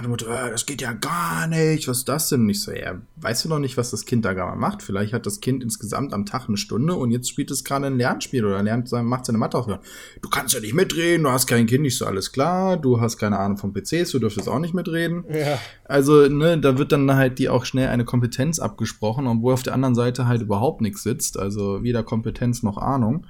Mutter, 0.09 0.47
äh, 0.47 0.51
das 0.51 0.67
geht 0.67 0.81
ja 0.81 0.93
gar 0.93 1.47
nicht, 1.47 1.89
was 1.89 1.99
ist 1.99 2.09
das 2.09 2.29
denn? 2.29 2.43
Und 2.43 2.51
ich 2.51 2.63
so, 2.63 2.73
ja, 2.73 3.01
weißt 3.17 3.45
du 3.45 3.49
noch 3.49 3.59
nicht, 3.59 3.77
was 3.77 3.91
das 3.91 4.07
Kind 4.07 4.25
da 4.25 4.33
gerade 4.33 4.59
macht? 4.59 4.83
Vielleicht 4.83 5.13
hat 5.13 5.27
das 5.27 5.41
Kind 5.41 5.63
insgesamt 5.63 6.15
am 6.15 6.25
Tag 6.25 6.49
eine 6.49 6.57
Stunde 6.57 6.95
und 6.95 7.11
jetzt 7.11 7.29
spielt 7.29 7.51
es 7.51 7.65
gerade 7.65 7.87
ein 7.87 7.97
Lernspiel 7.97 8.45
oder 8.45 8.63
lernt, 8.63 8.91
macht 8.93 9.27
seine 9.27 9.39
Matheaufgabe. 9.39 9.83
Du 10.23 10.29
kannst 10.29 10.55
ja 10.55 10.61
nicht 10.61 10.75
mitreden, 10.75 11.25
du 11.25 11.31
hast 11.31 11.47
kein 11.47 11.67
Kind, 11.67 11.83
nicht 11.83 11.99
so 11.99 12.07
alles 12.07 12.33
klar, 12.33 12.77
du 12.77 13.01
hast 13.01 13.19
keine 13.19 13.39
Ahnung 13.39 13.59
von 13.59 13.73
PCs, 13.73 14.13
du 14.13 14.19
dürftest 14.21 14.49
auch 14.49 14.59
nicht 14.59 14.75
mitreden. 14.75 15.25
Ja. 15.29 15.59
Also, 15.85 16.29
ne, 16.29 16.59
da 16.59 16.79
wird 16.79 16.93
dann 16.93 17.15
halt 17.15 17.39
die 17.39 17.49
auch 17.49 17.65
schnell 17.65 17.89
eine 17.89 18.05
Kompetenz 18.05 18.59
abgesprochen, 18.59 19.27
obwohl 19.27 19.55
auf 19.55 19.63
der 19.63 19.75
anderen 19.75 19.95
Seite 19.95 20.27
halt 20.27 20.43
überhaupt 20.43 20.81
nichts 20.81 21.03
sitzt, 21.03 21.39
also 21.39 21.83
weder 21.83 22.03
Kompetenz 22.03 22.63
noch 22.63 22.79
Ahnung. 22.79 23.27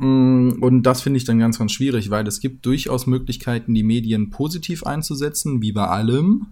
Mm, 0.00 0.62
und 0.62 0.84
das 0.84 1.02
finde 1.02 1.18
ich 1.18 1.24
dann 1.24 1.38
ganz, 1.38 1.58
ganz 1.58 1.72
schwierig, 1.72 2.08
weil 2.08 2.26
es 2.26 2.40
gibt 2.40 2.64
durchaus 2.64 3.06
Möglichkeiten, 3.06 3.74
die 3.74 3.82
Medien 3.82 4.30
positiv 4.30 4.84
einzusetzen, 4.84 5.60
wie 5.60 5.72
bei 5.72 5.86
allem, 5.86 6.46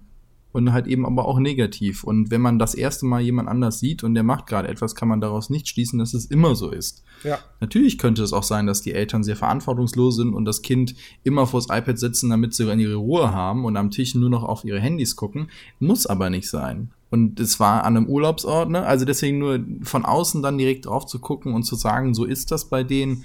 und 0.53 0.73
halt 0.73 0.87
eben 0.87 1.05
aber 1.05 1.27
auch 1.27 1.39
negativ. 1.39 2.05
Und 2.05 2.31
wenn 2.31 2.41
man 2.41 2.59
das 2.59 2.75
erste 2.75 3.07
Mal 3.07 3.21
jemand 3.21 3.49
anders 3.49 3.79
sieht 3.79 4.03
und 4.03 4.15
der 4.15 4.23
macht 4.23 4.47
gerade 4.47 4.69
etwas, 4.69 4.95
kann 4.95 5.09
man 5.09 5.21
daraus 5.21 5.51
nicht 5.51 5.69
schließen, 5.69 5.99
dass 5.99 6.15
es 6.15 6.27
immer 6.27 6.55
so 6.55 6.71
ist. 6.71 7.05
Ja. 7.23 7.39
Natürlich 7.61 7.99
könnte 7.99 8.23
es 8.23 8.33
auch 8.33 8.43
sein, 8.43 8.67
dass 8.67 8.81
die 8.81 8.93
Eltern 8.93 9.23
sehr 9.23 9.37
verantwortungslos 9.37 10.17
sind 10.17 10.35
und 10.35 10.45
das 10.45 10.63
Kind 10.63 10.95
immer 11.23 11.47
vors 11.47 11.67
iPad 11.71 11.99
sitzen, 11.99 12.31
damit 12.31 12.55
sie 12.55 12.65
ihre 12.65 12.95
Ruhe 12.95 13.33
haben 13.33 13.65
und 13.65 13.77
am 13.77 13.91
Tisch 13.91 14.15
nur 14.15 14.31
noch 14.31 14.43
auf 14.43 14.65
ihre 14.65 14.81
Handys 14.81 15.17
gucken. 15.17 15.51
Muss 15.81 16.07
aber 16.07 16.31
nicht 16.31 16.49
sein. 16.49 16.91
Und 17.11 17.41
es 17.41 17.59
war 17.59 17.85
an 17.85 17.97
einem 17.97 18.07
Urlaubsort, 18.07 18.69
ne? 18.69 18.85
Also 18.85 19.05
deswegen 19.05 19.39
nur 19.39 19.61
von 19.83 20.05
außen 20.05 20.43
dann 20.43 20.59
direkt 20.59 20.87
drauf 20.87 21.07
zu 21.07 21.19
gucken 21.19 21.55
und 21.55 21.63
zu 21.63 21.75
sagen, 21.75 22.15
so 22.15 22.25
ist 22.25 22.51
das 22.51 22.67
bei 22.67 22.85
denen. 22.85 23.25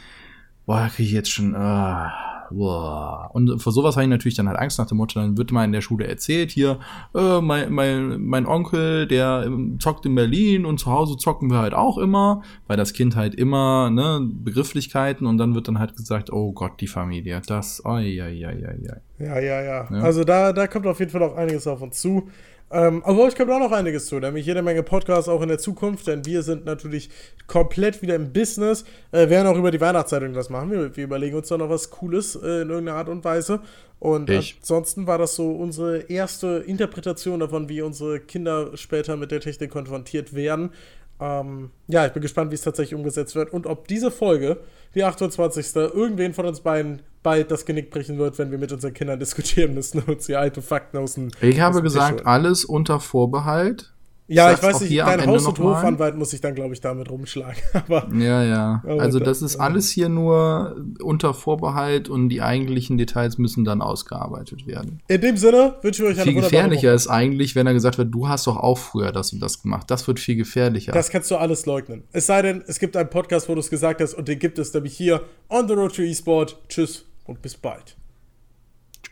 Boah, 0.66 0.90
kriege 0.94 1.08
ich 1.08 1.14
jetzt 1.14 1.32
schon. 1.32 1.54
Uh, 1.54 2.08
boah. 2.52 3.30
Und 3.34 3.62
vor 3.62 3.72
sowas 3.72 3.96
habe 3.96 4.04
ich 4.04 4.10
natürlich 4.10 4.36
dann 4.36 4.48
halt 4.48 4.60
Angst 4.60 4.80
nach 4.80 4.88
dem 4.88 4.98
Motto, 4.98 5.20
dann 5.20 5.38
wird 5.38 5.52
mal 5.52 5.66
in 5.66 5.72
der 5.72 5.82
Schule 5.82 6.08
erzählt, 6.08 6.52
hier, 6.52 6.80
äh, 7.16 7.42
mein, 7.42 7.72
mein, 7.72 8.22
mein 8.22 8.46
Onkel, 8.46 9.08
der 9.08 9.50
zockt 9.80 10.06
in 10.06 10.16
Berlin 10.16 10.66
und 10.66 10.80
zu 10.80 10.92
Hause 10.92 11.18
zocken 11.18 11.50
wir 11.50 11.60
halt 11.60 11.74
auch 11.74 11.98
immer, 11.98 12.42
weil 12.68 12.78
das 12.78 12.94
Kind 12.94 13.16
halt 13.16 13.36
immer, 13.36 13.90
ne, 13.90 14.20
Begrifflichkeiten 14.22 15.28
und 15.28 15.38
dann 15.38 15.56
wird 15.56 15.68
dann 15.68 15.80
halt 15.80 15.96
gesagt, 15.96 16.32
oh 16.32 16.52
Gott, 16.54 16.80
die 16.82 16.88
Familie, 16.88 17.42
das, 17.46 17.84
oi, 17.86 18.22
oi, 18.22 18.46
oi, 18.46 18.66
oi. 18.66 19.00
Ja, 19.20 19.40
ja, 19.40 19.62
ja. 19.62 19.88
ja. 19.90 20.02
Also 20.02 20.24
da, 20.24 20.54
da 20.54 20.68
kommt 20.68 20.88
auf 20.88 21.00
jeden 21.00 21.12
Fall 21.12 21.24
auch 21.24 21.36
einiges 21.36 21.68
auf 21.68 21.82
uns 21.82 22.02
zu. 22.02 22.30
Ähm, 22.74 23.04
aber 23.06 23.26
euch 23.26 23.36
kommt 23.36 23.52
auch 23.52 23.60
noch 23.60 23.72
einiges 23.72 24.08
zu, 24.08 24.20
nämlich 24.20 24.48
jede 24.48 24.64
Menge 24.64 24.82
Podcasts 24.82 25.30
auch 25.30 25.44
in 25.44 25.48
der 25.48 25.60
Zukunft, 25.60 26.08
denn 26.08 26.26
wir 26.26 26.42
sind 26.42 26.66
natürlich 26.66 27.12
komplett 27.46 28.02
wieder 28.02 28.16
im 28.16 28.34
Business, 28.34 28.84
äh, 29.12 29.30
werden 29.30 29.46
auch 29.46 29.58
über 29.58 29.70
die 29.70 29.80
Weihnachtszeit 29.80 30.24
irgendwas 30.24 30.50
machen. 30.50 30.72
Wir, 30.72 30.98
wir 30.98 31.04
überlegen 31.04 31.38
uns 31.38 31.50
da 31.50 31.58
noch 31.58 31.70
was 31.70 31.92
Cooles 31.92 32.36
äh, 32.36 32.62
in 32.64 32.70
irgendeiner 32.72 32.98
Art 32.98 33.10
und 33.10 33.24
Weise. 33.24 33.60
Und 34.00 34.32
ich. 34.32 34.58
ansonsten 34.60 35.06
war 35.06 35.20
das 35.20 35.36
so 35.36 35.52
unsere 35.52 36.00
erste 36.10 36.64
Interpretation 36.66 37.40
davon, 37.40 37.70
wie 37.70 37.84
unsere 37.84 38.20
Kinder 38.20 38.76
später 38.76 39.18
mit 39.18 39.30
der 39.30 39.40
Technik 39.40 39.70
konfrontiert 39.70 40.34
werden. 40.34 40.72
Ähm, 41.20 41.72
ja, 41.88 42.06
ich 42.06 42.14
bin 42.14 42.22
gespannt, 42.22 42.52
wie 42.52 42.56
es 42.56 42.62
tatsächlich 42.62 42.96
umgesetzt 42.96 43.36
wird 43.36 43.54
und 43.54 43.66
ob 43.68 43.88
diese 43.88 44.12
Folge, 44.12 44.58
die 44.96 45.04
28. 45.04 45.76
irgendwen 45.76 46.34
von 46.34 46.46
uns 46.46 46.62
beiden 46.62 47.02
bald 47.22 47.50
das 47.52 47.66
Genick 47.66 47.90
brechen 47.90 48.18
wird, 48.18 48.38
wenn 48.38 48.52
wir 48.52 48.58
mit 48.58 48.72
unseren 48.72 48.94
Kindern 48.94 49.20
diskutieren 49.20 49.74
müssen 49.74 50.02
und 50.02 50.22
sie 50.22 50.36
alte 50.36 50.62
Fakten 50.62 50.98
aus 50.98 51.16
dem. 51.16 51.30
Ich 51.42 51.60
habe 51.60 51.82
gesagt, 51.82 52.26
alles 52.26 52.66
unter 52.66 53.00
Vorbehalt. 53.00 53.93
Ja, 54.34 54.52
ich 54.54 54.62
weiß 54.62 54.82
nicht, 54.82 55.00
dein 55.00 55.26
Haus- 55.26 55.46
und 55.46 55.60
Hofanwalt 55.60 56.16
muss 56.16 56.34
ich 56.34 56.42
dann, 56.42 56.56
glaube 56.56 56.74
ich, 56.74 56.82
damit 56.82 57.10
rumschlagen. 57.10 57.62
aber, 57.74 58.08
ja, 58.14 58.44
ja. 58.44 58.84
Also 58.86 59.20
das 59.20 59.42
ist 59.42 59.58
alles 59.58 59.90
hier 59.90 60.10
nur 60.10 60.76
unter 61.02 61.34
Vorbehalt 61.34 62.10
und 62.10 62.30
die 62.30 62.42
eigentlichen 62.42 62.98
Details 62.98 63.38
müssen 63.38 63.64
dann 63.64 63.82
ausgearbeitet 63.82 64.68
werden. 64.68 65.02
In 65.08 65.22
dem 65.22 65.38
Sinne 65.38 65.76
wünsche 65.82 66.04
ich 66.04 66.10
euch 66.10 66.22
eine 66.22 66.32
Viel 66.32 66.42
gefährlicher 66.42 66.94
ist 66.94 67.08
eigentlich, 67.08 67.56
wenn 67.56 67.68
er 67.68 67.74
gesagt 67.74 67.98
wird, 67.98 68.14
du 68.14 68.28
hast 68.28 68.48
doch 68.48 68.58
auch 68.58 68.78
früher 68.78 69.12
das 69.12 69.34
und 69.34 69.40
das 69.40 69.62
gemacht. 69.62 69.90
Das 69.90 70.08
wird 70.08 70.20
viel 70.20 70.36
gefährlicher. 70.36 70.92
Das 70.92 71.10
kannst 71.10 71.30
du 71.32 71.38
alles 71.38 71.66
leugnen. 71.66 72.04
Es 72.12 72.26
sei 72.26 72.42
denn, 72.42 72.64
es 72.68 72.80
gibt 72.80 72.98
einen 72.98 73.10
Podcast, 73.10 73.50
wo 73.50 73.54
du 73.54 73.60
es 73.60 73.70
gesagt 73.70 74.02
hast 74.02 74.14
und 74.14 74.28
den 74.28 74.40
gibt 74.40 74.60
es 74.60 74.74
nämlich 74.74 74.96
hier 74.96 75.22
on 75.50 75.68
the 75.68 75.74
road 75.74 75.96
to 75.96 76.02
eSport. 76.02 76.58
Tschüss 76.70 77.06
und 77.26 77.42
bis 77.42 77.56
bald. 77.56 77.96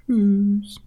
Tschüss. 0.08 0.82